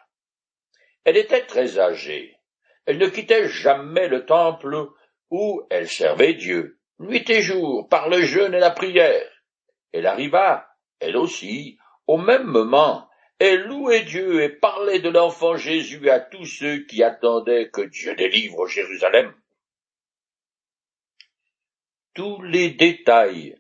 Elle 1.05 1.17
était 1.17 1.47
très 1.47 1.79
âgée. 1.79 2.37
Elle 2.85 2.99
ne 2.99 3.09
quittait 3.09 3.49
jamais 3.49 4.09
le 4.09 4.26
temple 4.26 4.88
où 5.33 5.62
elle 5.71 5.89
servait 5.89 6.35
Dieu, 6.35 6.79
nuit 7.01 7.29
et 7.29 7.43
jour, 7.43 7.89
par 7.89 8.09
le 8.09 8.23
jeûne 8.23 8.55
et 8.55 8.61
la 8.61 8.71
prière. 8.71 9.29
Elle 9.91 10.07
arriva, 10.07 10.69
elle 11.01 11.17
aussi, 11.17 11.79
au 12.07 12.19
même 12.19 12.45
moment, 12.45 13.09
elle 13.41 13.62
louait 13.62 14.05
Dieu 14.05 14.43
et 14.43 14.51
parlait 14.51 15.01
de 15.01 15.09
l'enfant 15.09 15.57
Jésus 15.57 16.09
à 16.09 16.21
tous 16.21 16.45
ceux 16.45 16.85
qui 16.85 17.03
attendaient 17.03 17.71
que 17.71 17.83
Dieu 17.83 18.15
délivre 18.15 18.69
Jérusalem 18.69 19.35
tous 22.15 22.43
les 22.43 22.71
détails, 22.71 23.57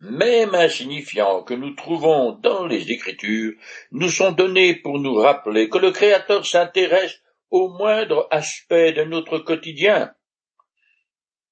même 0.00 0.54
insignifiants, 0.54 1.42
que 1.42 1.54
nous 1.54 1.74
trouvons 1.74 2.32
dans 2.32 2.66
les 2.66 2.90
Écritures, 2.90 3.54
nous 3.92 4.08
sont 4.08 4.32
donnés 4.32 4.74
pour 4.74 4.98
nous 4.98 5.14
rappeler 5.14 5.68
que 5.68 5.78
le 5.78 5.90
Créateur 5.90 6.46
s'intéresse 6.46 7.20
au 7.50 7.68
moindre 7.68 8.28
aspect 8.30 8.92
de 8.92 9.04
notre 9.04 9.38
quotidien. 9.38 10.14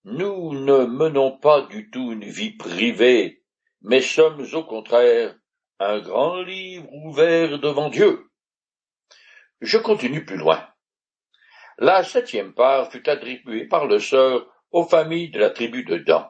Nous 0.06 0.52
ne 0.52 0.84
menons 0.84 1.38
pas 1.38 1.62
du 1.62 1.88
tout 1.88 2.12
une 2.12 2.26
vie 2.26 2.54
privée, 2.58 3.42
mais 3.80 4.02
sommes 4.02 4.44
au 4.52 4.62
contraire 4.62 5.34
un 5.78 5.98
grand 5.98 6.42
livre 6.42 6.92
ouvert 6.92 7.58
devant 7.58 7.88
Dieu. 7.88 8.30
Je 9.62 9.78
continue 9.78 10.26
plus 10.26 10.36
loin. 10.36 10.68
La 11.78 12.04
septième 12.04 12.52
part 12.52 12.92
fut 12.92 13.08
attribuée 13.08 13.66
par 13.66 13.86
le 13.86 13.98
sœur 13.98 14.46
aux 14.72 14.84
familles 14.84 15.30
de 15.30 15.38
la 15.38 15.48
tribu 15.48 15.84
de 15.84 15.96
Dan. 15.96 16.28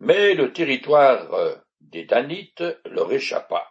Mais 0.00 0.32
le 0.32 0.50
territoire 0.50 1.34
euh, 1.34 1.54
des 1.82 2.06
Danites 2.06 2.64
leur 2.86 3.12
échappa. 3.12 3.68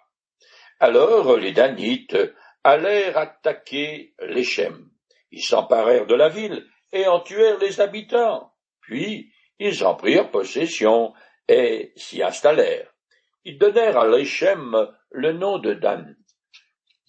Alors 0.79 1.35
les 1.37 1.51
Danites 1.51 2.15
allèrent 2.63 3.17
attaquer 3.17 4.13
l'Échem. 4.19 4.91
Ils 5.31 5.41
s'emparèrent 5.41 6.05
de 6.05 6.13
la 6.15 6.29
ville 6.29 6.63
et 6.91 7.07
en 7.07 7.21
tuèrent 7.21 7.57
les 7.57 7.81
habitants. 7.81 8.53
Puis 8.87 9.33
ils 9.59 9.83
en 9.83 9.95
prirent 9.95 10.31
possession 10.31 11.13
et 11.49 11.91
s'y 11.97 12.23
installèrent. 12.23 12.93
Ils 13.43 13.57
donnèrent 13.57 13.97
à 13.97 14.07
l'Échem 14.07 14.87
le 15.11 15.33
nom 15.33 15.57
de 15.57 15.73
Dan, 15.73 16.15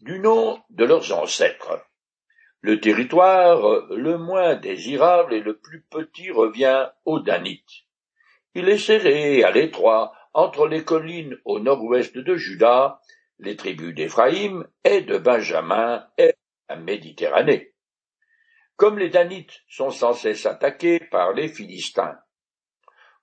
du 0.01 0.19
nom 0.19 0.61
de 0.71 0.85
leurs 0.85 1.13
ancêtres. 1.13 1.81
Le 2.61 2.81
territoire 2.81 3.87
le 3.91 4.19
moins 4.19 4.57
désirable 4.57 5.35
et 5.35 5.41
le 5.41 5.57
plus 5.57 5.83
petit 5.83 6.33
revient 6.33 6.89
aux 7.05 7.21
Danites. 7.21 7.87
Il 8.55 8.69
est 8.69 8.79
serré 8.79 9.45
à 9.45 9.53
l'étroit 9.53 10.13
entre 10.35 10.67
les 10.67 10.85
collines 10.85 11.39
au 11.45 11.61
nord-ouest 11.61 12.19
de 12.19 12.35
Juda, 12.35 13.01
les 13.39 13.55
tribus 13.55 13.95
d'Éphraïm 13.95 14.67
et 14.83 15.03
de 15.03 15.17
Benjamin 15.17 16.05
et 16.19 16.35
la 16.69 16.75
Méditerranée. 16.75 17.73
Comme 18.79 19.01
les 19.01 19.09
Danites 19.09 19.65
sont 19.69 19.91
censés 19.91 20.35
s'attaquer 20.35 21.01
par 21.01 21.33
les 21.33 21.49
Philistins, 21.49 22.17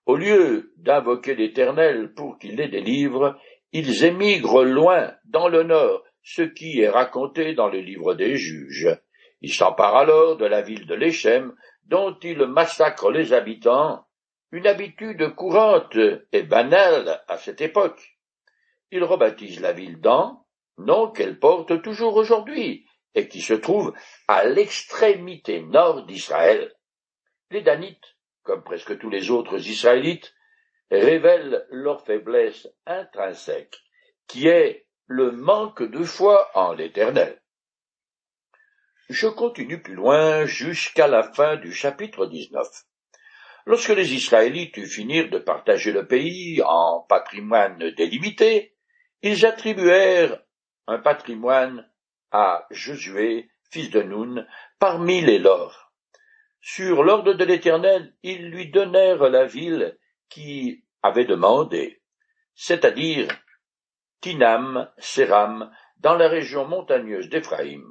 au 0.05 0.17
lieu 0.17 0.73
d'invoquer 0.75 1.33
l'Éternel 1.33 2.13
pour 2.13 2.37
qu'il 2.37 2.57
les 2.57 2.67
délivre, 2.67 3.39
ils 3.71 4.03
émigrent 4.03 4.65
loin 4.65 5.13
dans 5.23 5.47
le 5.47 5.63
nord, 5.63 6.03
ce 6.23 6.41
qui 6.41 6.81
est 6.81 6.89
raconté 6.89 7.53
dans 7.53 7.69
le 7.69 7.79
livre 7.79 8.15
des 8.15 8.35
juges. 8.35 8.99
Il 9.39 9.53
s'empare 9.53 9.95
alors 9.95 10.35
de 10.35 10.45
la 10.45 10.61
ville 10.61 10.87
de 10.87 10.93
l'Échem, 10.93 11.55
dont 11.85 12.19
il 12.21 12.39
massacre 12.47 13.09
les 13.09 13.31
habitants, 13.31 14.05
une 14.51 14.67
habitude 14.67 15.35
courante 15.35 15.97
et 16.33 16.43
banale 16.43 17.23
à 17.29 17.37
cette 17.37 17.61
époque. 17.61 18.17
Il 18.91 19.05
rebaptise 19.05 19.61
la 19.61 19.71
ville 19.71 20.01
d'An, 20.01 20.45
nom 20.77 21.11
qu'elle 21.11 21.39
porte 21.39 21.81
toujours 21.81 22.17
aujourd'hui, 22.17 22.85
et 23.15 23.27
qui 23.27 23.41
se 23.41 23.53
trouve 23.53 23.93
à 24.27 24.43
l'extrémité 24.45 25.61
nord 25.61 26.05
d'Israël. 26.05 26.73
Les 27.49 27.61
Danites, 27.61 28.15
comme 28.43 28.63
presque 28.63 28.97
tous 28.99 29.09
les 29.09 29.31
autres 29.31 29.67
Israélites, 29.67 30.33
révèlent 30.91 31.65
leur 31.71 32.05
faiblesse 32.05 32.67
intrinsèque, 32.85 33.77
qui 34.27 34.47
est 34.47 34.85
le 35.07 35.31
manque 35.31 35.83
de 35.83 36.03
foi 36.03 36.49
en 36.53 36.73
l'Éternel. 36.73 37.41
Je 39.09 39.27
continue 39.27 39.81
plus 39.81 39.93
loin 39.93 40.45
jusqu'à 40.45 41.07
la 41.07 41.23
fin 41.23 41.57
du 41.57 41.71
chapitre 41.71 42.25
19. 42.25 42.67
Lorsque 43.67 43.89
les 43.89 44.13
Israélites 44.13 44.77
eurent 44.77 44.87
fini 44.87 45.27
de 45.27 45.39
partager 45.39 45.91
le 45.91 46.07
pays 46.07 46.61
en 46.63 47.01
patrimoine 47.01 47.91
délimité, 47.91 48.75
ils 49.21 49.45
attribuèrent 49.45 50.43
un 50.87 50.99
patrimoine 50.99 51.87
Josué, 52.71 53.49
fils 53.71 53.89
de 53.89 54.01
Nun, 54.01 54.45
parmi 54.79 55.21
les 55.21 55.39
leurs. 55.39 55.93
Sur 56.61 57.03
l'ordre 57.03 57.33
de 57.33 57.45
l'Éternel, 57.45 58.13
ils 58.23 58.49
lui 58.49 58.71
donnèrent 58.71 59.29
la 59.29 59.45
ville 59.45 59.97
qui 60.29 60.83
avait 61.03 61.25
demandé, 61.25 62.01
c'est-à-dire 62.55 63.27
Tinam, 64.21 64.91
Séram, 64.97 65.71
dans 65.97 66.15
la 66.15 66.27
région 66.27 66.65
montagneuse 66.65 67.29
d'Éphraïm. 67.29 67.85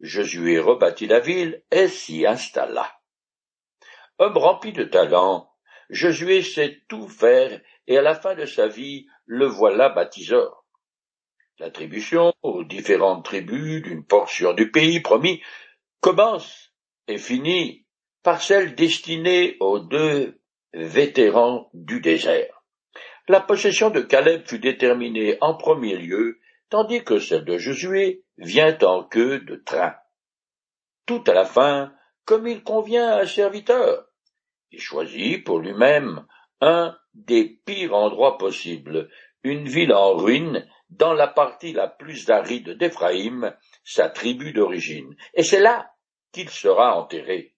Josué 0.00 0.58
rebâtit 0.58 1.06
la 1.06 1.20
ville 1.20 1.62
et 1.70 1.88
s'y 1.88 2.26
installa. 2.26 2.90
Homme 4.18 4.36
rempli 4.36 4.72
de 4.72 4.84
talent, 4.84 5.50
Josué 5.88 6.42
sait 6.42 6.82
tout 6.88 7.08
faire 7.08 7.60
et 7.86 7.98
à 7.98 8.02
la 8.02 8.14
fin 8.14 8.34
de 8.34 8.44
sa 8.44 8.68
vie 8.68 9.06
le 9.26 9.46
voilà 9.46 9.88
baptiseur. 9.88 10.59
L'attribution 11.60 12.32
aux 12.42 12.64
différentes 12.64 13.26
tribus 13.26 13.82
d'une 13.82 14.02
portion 14.02 14.54
du 14.54 14.70
pays 14.70 15.00
promis 15.00 15.42
commence 16.00 16.72
et 17.06 17.18
finit 17.18 17.84
par 18.22 18.40
celle 18.40 18.74
destinée 18.74 19.58
aux 19.60 19.78
deux 19.78 20.40
vétérans 20.72 21.68
du 21.74 22.00
désert. 22.00 22.64
La 23.28 23.40
possession 23.40 23.90
de 23.90 24.00
Caleb 24.00 24.46
fut 24.46 24.58
déterminée 24.58 25.36
en 25.42 25.54
premier 25.54 25.98
lieu, 25.98 26.40
tandis 26.70 27.04
que 27.04 27.18
celle 27.18 27.44
de 27.44 27.58
Josué 27.58 28.24
vient 28.38 28.78
en 28.78 29.04
queue 29.04 29.40
de 29.40 29.56
train. 29.56 29.96
Tout 31.04 31.22
à 31.26 31.34
la 31.34 31.44
fin, 31.44 31.92
comme 32.24 32.46
il 32.46 32.62
convient 32.62 33.06
à 33.06 33.20
un 33.20 33.26
serviteur. 33.26 34.06
Il 34.70 34.80
choisit 34.80 35.44
pour 35.44 35.58
lui-même 35.58 36.26
un 36.62 36.96
des 37.12 37.60
pires 37.66 37.94
endroits 37.94 38.38
possibles, 38.38 39.10
une 39.42 39.68
ville 39.68 39.92
en 39.92 40.14
ruine 40.14 40.66
dans 40.90 41.12
la 41.12 41.28
partie 41.28 41.72
la 41.72 41.88
plus 41.88 42.28
aride 42.30 42.70
d'Éphraïm, 42.70 43.54
sa 43.84 44.08
tribu 44.08 44.52
d'origine, 44.52 45.16
et 45.34 45.42
c'est 45.42 45.60
là 45.60 45.92
qu'il 46.32 46.48
sera 46.48 46.96
enterré. 47.00 47.54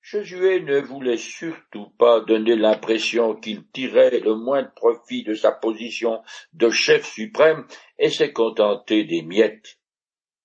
Josué 0.00 0.60
ne 0.60 0.80
voulait 0.80 1.16
surtout 1.16 1.88
pas 1.98 2.20
donner 2.20 2.56
l'impression 2.56 3.34
qu'il 3.34 3.66
tirait 3.70 4.20
le 4.20 4.34
moindre 4.34 4.70
profit 4.74 5.22
de 5.22 5.32
sa 5.32 5.50
position 5.50 6.22
de 6.52 6.68
chef 6.68 7.10
suprême 7.10 7.66
et 7.98 8.10
s'est 8.10 8.32
contenté 8.32 9.04
des 9.04 9.22
miettes. 9.22 9.78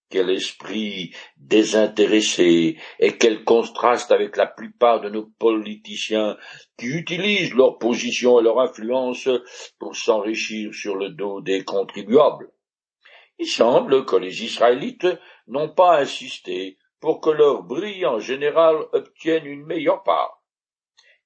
Quel 0.10 0.32
esprit 0.32 1.14
désintéressé 1.38 2.78
et 3.00 3.18
quel 3.18 3.44
contraste 3.44 4.12
avec 4.12 4.38
la 4.38 4.48
plupart 4.48 5.02
de 5.02 5.10
nos 5.10 5.28
politiciens 5.38 6.38
qui 6.78 6.88
utilisent 6.88 7.54
leur 7.54 7.78
position 7.78 8.40
et 8.40 8.44
leur 8.44 8.60
influence 8.60 9.30
pour 9.78 9.96
s'enrichir 9.96 10.74
sur 10.74 10.96
le 10.96 11.10
dos 11.10 11.42
des 11.42 11.64
contribuables. 11.64 12.52
Il 13.38 13.48
semble 13.48 14.06
que 14.06 14.16
les 14.16 14.44
Israélites 14.44 15.08
n'ont 15.48 15.70
pas 15.70 16.00
insisté 16.00 16.78
pour 17.00 17.22
que 17.22 17.30
leur 17.30 17.64
brillant 17.64 18.20
général 18.20 18.76
obtienne 18.92 19.46
une 19.46 19.66
meilleure 19.66 20.04
part. 20.04 20.44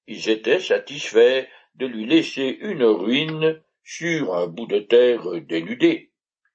Ils 0.08 0.30
étaient 0.30 0.60
satisfaits 0.60 1.48
de 1.76 1.86
lui 1.88 2.06
laisser 2.06 2.58
une 2.62 2.84
ruine 2.84 3.64
sur 3.84 4.36
un 4.36 4.48
bout 4.48 4.68
de 4.68 4.80
terre 4.80 5.24
dénudé, 5.42 6.12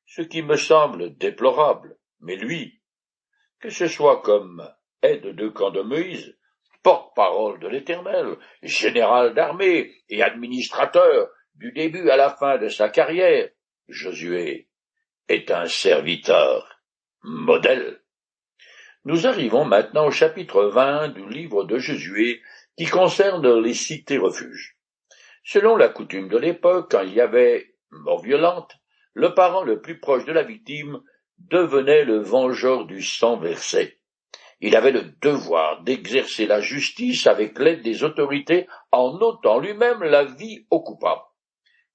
ce 0.06 0.22
qui 0.22 0.42
me 0.42 0.56
semble 0.56 1.16
déplorable. 1.16 1.97
Mais 2.20 2.36
lui, 2.36 2.80
que 3.60 3.70
ce 3.70 3.86
soit 3.86 4.22
comme 4.22 4.68
aide 5.02 5.34
de 5.34 5.48
camp 5.48 5.70
de 5.70 5.82
Moïse, 5.82 6.36
porte-parole 6.82 7.60
de 7.60 7.68
l'Éternel, 7.68 8.36
général 8.62 9.34
d'armée 9.34 9.92
et 10.08 10.22
administrateur 10.22 11.30
du 11.54 11.72
début 11.72 12.08
à 12.10 12.16
la 12.16 12.30
fin 12.30 12.58
de 12.58 12.68
sa 12.68 12.88
carrière, 12.88 13.48
Josué 13.88 14.68
est 15.28 15.50
un 15.50 15.66
serviteur 15.66 16.80
modèle. 17.22 18.00
Nous 19.04 19.26
arrivons 19.26 19.64
maintenant 19.64 20.06
au 20.06 20.10
chapitre 20.10 20.64
20 20.64 21.08
du 21.08 21.28
livre 21.28 21.64
de 21.64 21.78
Josué 21.78 22.42
qui 22.76 22.86
concerne 22.86 23.60
les 23.60 23.74
cités 23.74 24.18
refuges. 24.18 24.76
Selon 25.44 25.76
la 25.76 25.88
coutume 25.88 26.28
de 26.28 26.36
l'époque, 26.36 26.90
quand 26.90 27.02
il 27.02 27.14
y 27.14 27.20
avait 27.20 27.74
mort 27.90 28.22
violente, 28.22 28.76
le 29.14 29.34
parent 29.34 29.64
le 29.64 29.80
plus 29.80 29.98
proche 29.98 30.24
de 30.26 30.32
la 30.32 30.42
victime 30.42 31.00
devenait 31.38 32.04
le 32.04 32.18
vengeur 32.18 32.86
du 32.86 33.02
sang 33.02 33.36
versé. 33.36 33.98
Il 34.60 34.74
avait 34.74 34.90
le 34.90 35.04
devoir 35.22 35.82
d'exercer 35.82 36.46
la 36.46 36.60
justice 36.60 37.26
avec 37.26 37.58
l'aide 37.58 37.82
des 37.82 38.02
autorités 38.02 38.66
en 38.90 39.16
ôtant 39.20 39.58
lui-même 39.58 40.02
la 40.02 40.24
vie 40.24 40.66
au 40.70 40.80
coupable. 40.80 41.22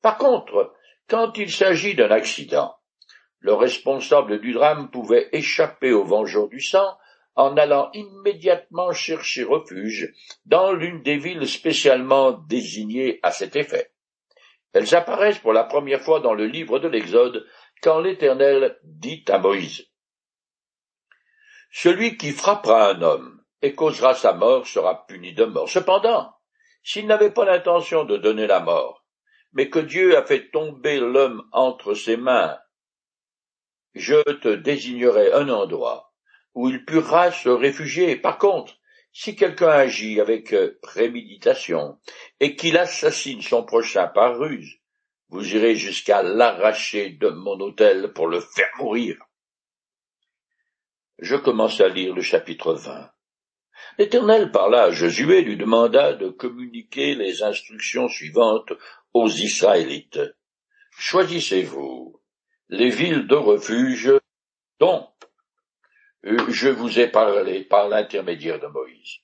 Par 0.02 0.18
contre, 0.18 0.74
quand 1.08 1.38
il 1.38 1.52
s'agit 1.52 1.96
d'un 1.96 2.12
accident, 2.12 2.76
le 3.40 3.54
responsable 3.54 4.40
du 4.40 4.54
drame 4.54 4.90
pouvait 4.90 5.28
échapper 5.34 5.92
au 5.92 6.06
vengeur 6.06 6.48
du 6.48 6.62
sang 6.62 6.98
en 7.36 7.58
allant 7.58 7.90
immédiatement 7.94 8.94
chercher 8.94 9.44
refuge 9.44 10.14
dans 10.46 10.72
l'une 10.72 11.02
des 11.02 11.18
villes 11.18 11.48
spécialement 11.48 12.32
désignées 12.32 13.20
à 13.24 13.32
cet 13.32 13.56
effet. 13.56 13.92
Elles 14.72 14.96
apparaissent 14.96 15.40
pour 15.40 15.54
la 15.54 15.64
première 15.64 16.02
fois 16.02 16.20
dans 16.20 16.34
le 16.34 16.46
livre 16.46 16.80
de 16.80 16.88
l'Exode 16.88 17.46
quand 17.84 18.00
l'Éternel 18.00 18.80
dit 18.84 19.26
à 19.28 19.38
Moïse 19.38 19.86
Celui 21.70 22.18
qui 22.18 22.32
frappera 22.32 22.92
un 22.92 23.02
homme 23.02 23.44
et 23.62 23.76
causera 23.76 24.16
sa 24.16 24.34
mort 24.34 24.66
sera 24.66 25.06
puni 25.06 25.34
de 25.34 25.44
mort. 25.44 25.70
Cependant, 25.70 26.34
s'il 26.82 27.08
n'avait 27.08 27.32
pas 27.32 27.46
l'intention 27.46 28.06
de 28.06 28.18
donner 28.18 28.48
la 28.48 28.62
mort, 28.62 29.06
mais 29.52 29.70
que 29.70 29.80
Dieu 29.80 30.18
a 30.18 30.26
fait 30.26 30.50
tomber 30.50 31.00
l'homme 31.00 31.48
entre 31.52 31.94
ses 31.94 32.18
mains, 32.18 32.58
je 33.94 34.22
te 34.40 34.48
désignerai 34.48 35.34
un 35.34 35.50
endroit 35.50 36.14
où 36.56 36.70
il 36.70 36.86
pourra 36.86 37.32
se 37.32 37.50
réfugier. 37.50 38.16
Par 38.16 38.38
contre, 38.38 38.76
si 39.12 39.36
quelqu'un 39.36 39.70
agit 39.70 40.22
avec 40.22 40.56
préméditation 40.82 42.00
et 42.40 42.56
qu'il 42.56 42.78
assassine 42.78 43.42
son 43.42 43.64
prochain 43.64 44.08
par 44.08 44.40
ruse, 44.40 44.80
vous 45.34 45.56
irez 45.56 45.76
jusqu'à 45.76 46.22
l'arracher 46.22 47.10
de 47.10 47.30
mon 47.30 47.60
autel 47.60 48.14
pour 48.14 48.28
le 48.28 48.40
faire 48.40 48.70
mourir. 48.78 49.18
Je 51.18 51.36
commence 51.36 51.82
à 51.82 51.88
lire 51.88 52.14
le 52.14 52.22
chapitre 52.22 52.76
20. 52.76 53.10
L'Éternel 53.98 54.52
parla 54.52 54.84
à 54.84 54.92
Josué 54.92 55.40
et 55.40 55.42
lui 55.42 55.58
demanda 55.58 56.14
de 56.14 56.30
communiquer 56.30 57.16
les 57.16 57.42
instructions 57.42 58.08
suivantes 58.10 58.74
aux 59.12 59.28
Israélites. 59.28 60.22
Choisissez-vous 61.00 62.22
les 62.70 62.92
villes 62.92 63.26
de 63.26 63.36
refuge 63.36 64.14
dont 64.80 65.10
euh, 66.26 66.38
je 66.50 66.70
vous 66.70 67.00
ai 67.00 67.08
parlé 67.08 67.64
par 67.64 67.90
l'intermédiaire 67.90 68.60
de 68.60 68.68
Moïse. 68.68 69.18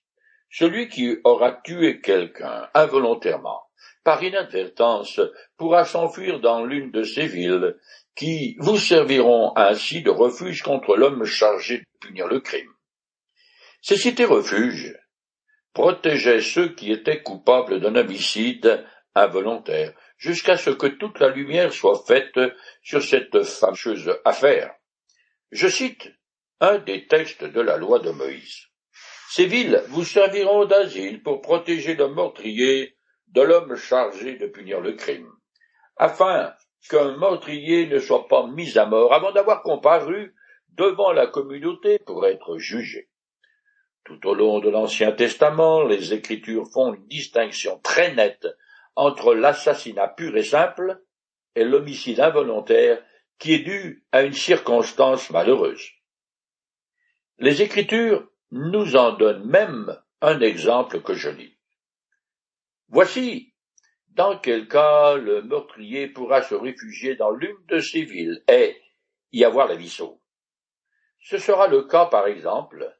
Celui 0.50 0.90
qui 0.90 1.20
aura 1.24 1.52
tué 1.52 2.02
quelqu'un 2.02 2.68
involontairement, 2.74 3.69
par 4.10 4.24
inadvertance, 4.24 5.22
pourra 5.56 5.86
s'enfuir 5.86 6.40
dans 6.40 6.66
l'une 6.66 6.90
de 6.90 7.04
ces 7.04 7.28
villes, 7.28 7.78
qui 8.16 8.56
vous 8.58 8.80
serviront 8.80 9.56
ainsi 9.56 10.02
de 10.02 10.10
refuge 10.10 10.64
contre 10.64 10.96
l'homme 10.96 11.26
chargé 11.26 11.78
de 11.78 11.86
punir 12.02 12.26
le 12.26 12.40
crime. 12.40 12.74
Ces 13.84 13.98
cités 13.98 14.26
refuges 14.26 14.98
protégeaient 15.74 16.42
ceux 16.42 16.74
qui 16.74 16.92
étaient 16.92 17.22
coupables 17.22 17.80
d'un 17.82 17.94
homicide 17.94 18.84
involontaire, 19.14 19.94
jusqu'à 20.18 20.58
ce 20.58 20.72
que 20.72 20.88
toute 20.88 21.20
la 21.20 21.30
lumière 21.30 21.72
soit 21.72 22.04
faite 22.08 22.40
sur 22.82 23.04
cette 23.04 23.44
fâcheuse 23.44 24.12
affaire. 24.26 24.74
Je 25.52 25.68
cite 25.68 26.12
un 26.62 26.80
des 26.80 27.06
textes 27.06 27.44
de 27.44 27.62
la 27.62 27.78
loi 27.78 28.00
de 28.00 28.10
Moïse. 28.10 28.70
Ces 29.30 29.46
villes 29.46 29.84
vous 29.90 30.04
serviront 30.04 30.66
d'asile 30.66 31.22
pour 31.22 31.42
protéger 31.42 31.94
le 31.94 32.08
meurtrier 32.08 32.96
de 33.30 33.42
l'homme 33.42 33.76
chargé 33.76 34.36
de 34.36 34.48
punir 34.48 34.82
le 34.82 34.94
crime, 34.94 35.32
afin 35.98 36.54
qu'un 36.90 37.18
meurtrier 37.18 37.88
ne 37.88 38.00
soit 38.00 38.28
pas 38.28 38.48
mis 38.48 38.78
à 38.78 38.86
mort 38.86 39.14
avant 39.14 39.32
d'avoir 39.32 39.62
comparu 39.62 40.34
devant 40.70 41.12
la 41.12 41.28
communauté 41.28 42.00
pour 42.00 42.26
être 42.26 42.58
jugé. 42.58 43.10
Tout 44.06 44.26
au 44.28 44.34
long 44.34 44.60
de 44.60 44.70
l'Ancien 44.70 45.12
Testament, 45.12 45.84
les 45.84 46.14
Écritures 46.14 46.68
font 46.72 46.94
une 46.94 47.06
distinction 47.08 47.80
très 47.84 48.14
nette 48.16 48.48
entre 48.96 49.36
l'assassinat 49.36 50.08
pur 50.08 50.36
et 50.36 50.44
simple 50.44 51.04
et 51.56 51.64
l'homicide 51.64 52.20
involontaire 52.20 53.04
qui 53.38 53.54
est 53.54 53.60
dû 53.60 54.04
à 54.12 54.24
une 54.24 54.34
circonstance 54.34 55.30
malheureuse. 55.30 55.92
Les 57.38 57.62
Écritures 57.62 58.28
nous 58.52 58.96
en 58.96 59.12
donnent 59.12 59.46
même 59.46 59.96
un 60.22 60.42
exemple 60.42 61.02
que 61.02 61.14
je 61.14 61.30
lis. 61.30 61.59
Voici 62.90 63.54
dans 64.10 64.38
quel 64.40 64.68
cas 64.68 65.16
le 65.16 65.44
meurtrier 65.44 66.08
pourra 66.08 66.42
se 66.42 66.56
réfugier 66.56 67.16
dans 67.16 67.32
l'une 67.32 67.64
de 67.68 67.80
ces 67.80 68.02
villes 68.02 68.44
et, 68.52 68.82
y 69.32 69.46
avoir 69.46 69.68
la 69.68 69.76
vie 69.76 69.90
sauve. 69.90 70.18
Ce 71.22 71.38
sera 71.38 71.68
le 71.68 71.84
cas, 71.84 72.08
par 72.08 72.28
exemple, 72.28 72.98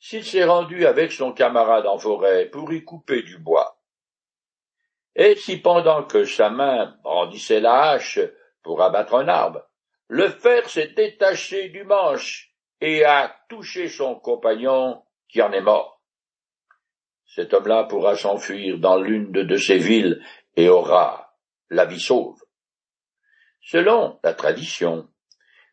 s'il 0.00 0.24
s'est 0.24 0.44
rendu 0.44 0.86
avec 0.86 1.12
son 1.12 1.32
camarade 1.32 1.86
en 1.86 1.98
forêt 1.98 2.46
pour 2.46 2.72
y 2.72 2.84
couper 2.84 3.22
du 3.22 3.38
bois. 3.38 3.80
Et 5.14 5.36
si 5.36 5.58
pendant 5.58 6.04
que 6.04 6.24
sa 6.24 6.50
main 6.50 6.98
brandissait 7.02 7.60
la 7.60 7.90
hache 7.90 8.18
pour 8.62 8.82
abattre 8.82 9.14
un 9.14 9.28
arbre, 9.28 9.62
le 10.08 10.28
fer 10.28 10.68
s'est 10.68 10.88
détaché 10.88 11.68
du 11.68 11.84
manche 11.84 12.52
et 12.80 13.04
a 13.04 13.34
touché 13.48 13.88
son 13.88 14.16
compagnon 14.16 15.02
qui 15.28 15.40
en 15.40 15.52
est 15.52 15.62
mort. 15.62 15.95
Cet 17.26 17.52
homme-là 17.54 17.84
pourra 17.84 18.16
s'enfuir 18.16 18.78
dans 18.78 19.00
l'une 19.00 19.32
de 19.32 19.56
ces 19.56 19.78
villes 19.78 20.22
et 20.56 20.68
aura 20.68 21.36
la 21.70 21.84
vie 21.84 22.00
sauve. 22.00 22.42
Selon 23.60 24.18
la 24.22 24.32
tradition, 24.32 25.08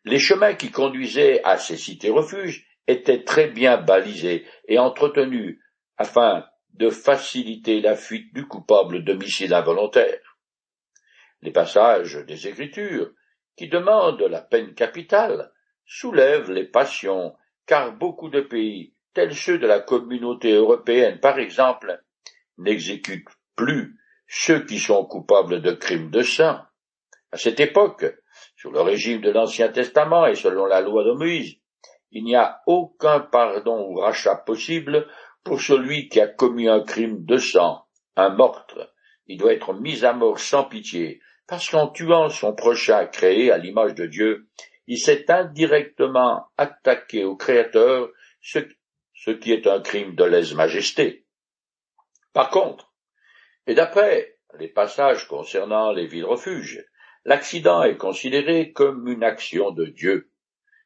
les 0.04 0.18
chemins 0.18 0.54
qui 0.54 0.70
conduisaient 0.70 1.42
à 1.44 1.56
ces 1.56 1.76
cités-refuges 1.76 2.66
étaient 2.86 3.24
très 3.24 3.48
bien 3.48 3.76
balisés 3.76 4.46
et 4.68 4.78
entretenus 4.78 5.60
afin 5.96 6.46
de 6.74 6.90
faciliter 6.90 7.80
la 7.80 7.96
fuite 7.96 8.34
du 8.34 8.46
coupable 8.46 9.04
d'homicide 9.04 9.52
involontaire. 9.52 10.38
Les 11.40 11.52
passages 11.52 12.16
des 12.26 12.48
Écritures, 12.48 13.12
qui 13.56 13.68
demandent 13.68 14.22
la 14.22 14.42
peine 14.42 14.74
capitale, 14.74 15.52
soulèvent 15.86 16.50
les 16.50 16.64
passions, 16.64 17.36
car 17.66 17.92
beaucoup 17.92 18.28
de 18.28 18.40
pays, 18.40 18.93
tels 19.14 19.34
ceux 19.34 19.58
de 19.58 19.66
la 19.66 19.80
communauté 19.80 20.52
européenne 20.52 21.20
par 21.20 21.38
exemple, 21.38 22.02
n'exécutent 22.58 23.28
plus 23.56 23.98
ceux 24.26 24.64
qui 24.64 24.78
sont 24.78 25.04
coupables 25.04 25.62
de 25.62 25.72
crimes 25.72 26.10
de 26.10 26.22
sang. 26.22 26.60
À 27.32 27.36
cette 27.36 27.60
époque, 27.60 28.04
sous 28.56 28.70
le 28.70 28.80
régime 28.80 29.20
de 29.20 29.30
l'Ancien 29.30 29.68
Testament 29.68 30.26
et 30.26 30.34
selon 30.34 30.66
la 30.66 30.80
loi 30.80 31.04
de 31.04 31.12
Moïse, 31.12 31.56
il 32.10 32.24
n'y 32.24 32.36
a 32.36 32.62
aucun 32.66 33.20
pardon 33.20 33.88
ou 33.90 33.96
rachat 33.96 34.36
possible 34.36 35.08
pour 35.42 35.60
celui 35.60 36.08
qui 36.08 36.20
a 36.20 36.28
commis 36.28 36.68
un 36.68 36.80
crime 36.80 37.24
de 37.24 37.36
sang, 37.36 37.86
un 38.16 38.30
meurtre. 38.30 38.92
Il 39.26 39.38
doit 39.38 39.52
être 39.52 39.74
mis 39.74 40.04
à 40.04 40.12
mort 40.12 40.38
sans 40.38 40.64
pitié, 40.64 41.20
parce 41.46 41.68
qu'en 41.68 41.88
tuant 41.88 42.28
son 42.28 42.54
prochain 42.54 43.06
créé 43.06 43.50
à 43.50 43.58
l'image 43.58 43.94
de 43.94 44.06
Dieu, 44.06 44.48
il 44.86 44.98
s'est 44.98 45.30
indirectement 45.30 46.46
attaqué 46.56 47.24
au 47.24 47.36
Créateur, 47.36 48.10
ce 49.24 49.30
qui 49.30 49.52
est 49.52 49.66
un 49.66 49.80
crime 49.80 50.14
de 50.14 50.24
lèse-majesté. 50.24 51.24
Par 52.34 52.50
contre, 52.50 52.92
et 53.66 53.72
d'après 53.72 54.36
les 54.58 54.68
passages 54.68 55.26
concernant 55.28 55.92
les 55.92 56.06
villes 56.06 56.26
refuges, 56.26 56.84
l'accident 57.24 57.82
est 57.84 57.96
considéré 57.96 58.72
comme 58.72 59.08
une 59.08 59.24
action 59.24 59.70
de 59.70 59.86
Dieu. 59.86 60.30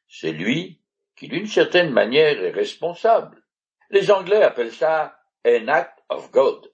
C'est 0.07 0.31
lui 0.31 0.79
qui, 1.17 1.27
d'une 1.27 1.47
certaine 1.47 1.91
manière, 1.91 2.41
est 2.41 2.51
responsable. 2.51 3.43
Les 3.89 4.09
Anglais 4.09 4.41
appellent 4.41 4.71
ça 4.71 5.19
an 5.45 5.67
act 5.67 5.99
of 6.07 6.31
God. 6.31 6.71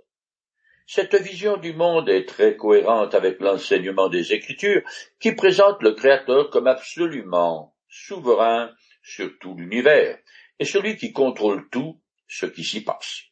Cette 0.86 1.16
vision 1.16 1.58
du 1.58 1.74
monde 1.74 2.10
est 2.10 2.30
très 2.30 2.56
cohérente 2.56 3.16
avec 3.16 3.40
l'enseignement 3.40 4.10
des 4.10 4.34
Écritures 4.34 4.84
qui 5.20 5.32
présente 5.32 5.82
le 5.82 5.94
Créateur 5.94 6.52
comme 6.52 6.68
absolument 6.68 7.76
souverain 7.90 8.72
sur 9.02 9.32
tout 9.40 9.56
l'univers 9.56 10.20
et 10.60 10.66
celui 10.66 10.98
qui 10.98 11.12
contrôle 11.14 11.70
tout 11.70 12.02
ce 12.28 12.46
qui 12.46 12.64
s'y 12.64 12.84
passe. 12.84 13.24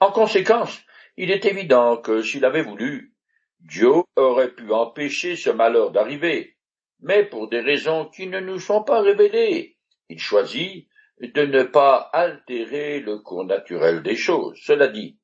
En 0.00 0.12
conséquence, 0.12 0.80
il 1.16 1.30
est 1.30 1.44
évident 1.44 1.96
que 1.96 2.22
s'il 2.22 2.44
avait 2.44 2.62
voulu, 2.62 3.14
Dieu 3.60 3.90
aurait 4.16 4.54
pu 4.54 4.72
empêcher 4.72 5.34
ce 5.34 5.50
malheur 5.50 5.90
d'arriver, 5.90 6.56
mais 7.00 7.24
pour 7.24 7.48
des 7.48 7.60
raisons 7.60 8.06
qui 8.06 8.26
ne 8.26 8.40
nous 8.40 8.60
sont 8.60 8.84
pas 8.84 9.00
révélées. 9.00 9.76
Il 10.08 10.20
choisit 10.20 10.88
de 11.20 11.42
ne 11.42 11.64
pas 11.64 12.08
altérer 12.12 13.00
le 13.00 13.18
cours 13.18 13.44
naturel 13.44 14.02
des 14.02 14.14
choses. 14.14 14.58
Cela 14.62 14.86
dit, 14.88 15.18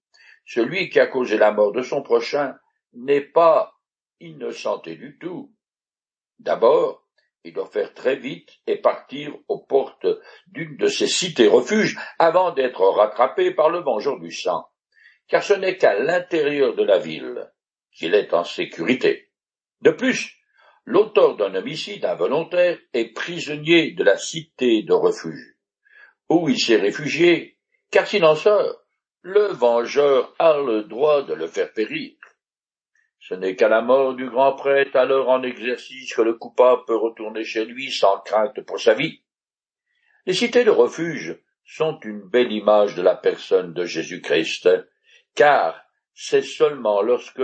celui 0.44 0.90
qui 0.90 0.98
a 0.98 1.07
causé 1.07 1.38
la 1.38 1.52
mort 1.52 1.72
de 1.72 1.83
son 1.83 2.02
prochain 2.02 2.57
n'est 2.92 3.20
pas 3.20 3.74
innocenté 4.20 4.96
du 4.96 5.16
tout. 5.18 5.54
D'abord, 6.38 7.03
il 7.44 7.52
doit 7.52 7.70
faire 7.70 7.92
très 7.92 8.16
vite 8.16 8.50
et 8.66 8.76
partir 8.76 9.35
aux 9.48 9.61
portes 9.61 10.07
d'une 10.46 10.76
de 10.76 10.87
ces 10.87 11.07
cités 11.07 11.46
refuges 11.46 11.98
avant 12.18 12.52
d'être 12.52 12.80
rattrapé 12.80 13.52
par 13.52 13.68
le 13.68 13.80
vengeur 13.80 14.18
du 14.18 14.33
sang, 14.33 14.66
car 15.28 15.42
ce 15.42 15.52
n'est 15.52 15.76
qu'à 15.76 15.98
l'intérieur 15.98 16.74
de 16.74 16.83
la 16.83 16.98
ville 16.98 17.50
qu'il 17.92 18.14
est 18.14 18.33
en 18.33 18.44
sécurité. 18.44 19.30
De 19.83 19.90
plus, 19.90 20.38
l'auteur 20.87 21.37
d'un 21.37 21.54
homicide 21.54 22.07
involontaire 22.07 22.78
est 22.94 23.12
prisonnier 23.12 23.92
de 23.92 24.04
la 24.04 24.16
cité 24.16 24.83
de 24.83 24.94
refuge, 24.94 25.54
où 26.30 26.48
il 26.48 26.59
s'est 26.59 26.80
réfugié, 26.80 27.59
car 27.90 28.07
s'il 28.07 28.24
en 28.24 28.37
sort, 28.37 28.80
le 29.20 29.52
vengeur 29.52 30.35
a 30.38 30.59
le 30.59 30.85
droit 30.85 31.22
de 31.22 31.35
le 31.35 31.46
faire 31.46 31.72
périr. 31.72 32.12
Ce 33.26 33.32
n'est 33.32 33.56
qu'à 33.56 33.68
la 33.68 33.80
mort 33.80 34.12
du 34.12 34.28
grand 34.28 34.52
prêtre, 34.52 34.96
alors 34.96 35.30
en 35.30 35.42
exercice, 35.42 36.14
que 36.14 36.20
le 36.20 36.34
coupable 36.34 36.82
peut 36.87 36.96
retourner 36.96 37.42
chez 37.42 37.64
lui 37.64 37.90
sans 37.90 38.18
crainte 38.18 38.60
pour 38.66 38.78
sa 38.78 38.92
vie. 38.92 39.22
Les 40.26 40.34
cités 40.34 40.62
de 40.62 40.70
refuge 40.70 41.38
sont 41.64 41.98
une 42.00 42.20
belle 42.20 42.52
image 42.52 42.94
de 42.94 43.00
la 43.00 43.16
personne 43.16 43.72
de 43.72 43.87
Jésus-Christ, 43.87 44.68
car 45.34 45.82
c'est 46.12 46.42
seulement 46.42 47.00
lorsque 47.00 47.40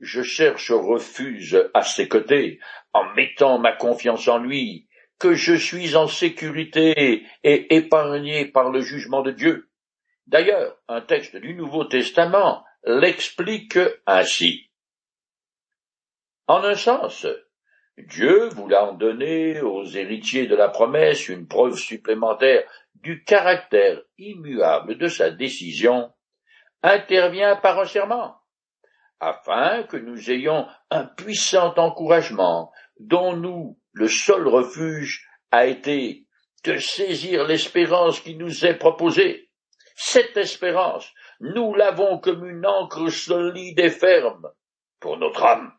je 0.00 0.22
cherche 0.22 0.70
refuge 0.70 1.56
à 1.72 1.82
ses 1.82 2.08
côtés, 2.08 2.60
en 2.92 3.14
mettant 3.14 3.58
ma 3.58 3.72
confiance 3.72 4.28
en 4.28 4.36
lui, 4.36 4.86
que 5.18 5.32
je 5.32 5.54
suis 5.54 5.96
en 5.96 6.08
sécurité 6.08 7.26
et 7.42 7.74
épargné 7.74 8.44
par 8.44 8.70
le 8.70 8.82
jugement 8.82 9.22
de 9.22 9.30
Dieu. 9.30 9.70
D'ailleurs, 10.26 10.76
un 10.88 11.00
texte 11.00 11.36
du 11.36 11.54
Nouveau 11.54 11.86
Testament 11.86 12.66
l'explique 12.84 13.78
ainsi. 14.04 14.65
En 16.46 16.62
un 16.62 16.74
sens, 16.74 17.26
Dieu 17.98 18.48
voulant 18.48 18.92
donner 18.92 19.60
aux 19.60 19.84
héritiers 19.84 20.46
de 20.46 20.56
la 20.56 20.68
promesse 20.68 21.28
une 21.28 21.48
preuve 21.48 21.76
supplémentaire 21.76 22.64
du 22.94 23.24
caractère 23.24 24.00
immuable 24.18 24.98
de 24.98 25.08
sa 25.08 25.30
décision, 25.30 26.12
intervient 26.82 27.56
par 27.56 27.78
un 27.80 27.84
serment 27.84 28.36
afin 29.20 29.82
que 29.84 29.96
nous 29.96 30.30
ayons 30.30 30.66
un 30.90 31.04
puissant 31.04 31.74
encouragement, 31.76 32.72
dont 32.98 33.34
nous, 33.34 33.78
le 33.92 34.08
seul 34.08 34.46
refuge, 34.46 35.26
a 35.50 35.66
été 35.66 36.26
de 36.64 36.76
saisir 36.78 37.46
l'espérance 37.46 38.20
qui 38.20 38.36
nous 38.36 38.66
est 38.66 38.76
proposée. 38.78 39.50
Cette 39.94 40.36
espérance, 40.36 41.10
nous 41.40 41.74
l'avons 41.74 42.18
comme 42.18 42.46
une 42.46 42.66
encre 42.66 43.08
solide 43.08 43.78
et 43.80 43.90
ferme 43.90 44.50
pour 45.00 45.16
notre 45.16 45.44
âme. 45.44 45.72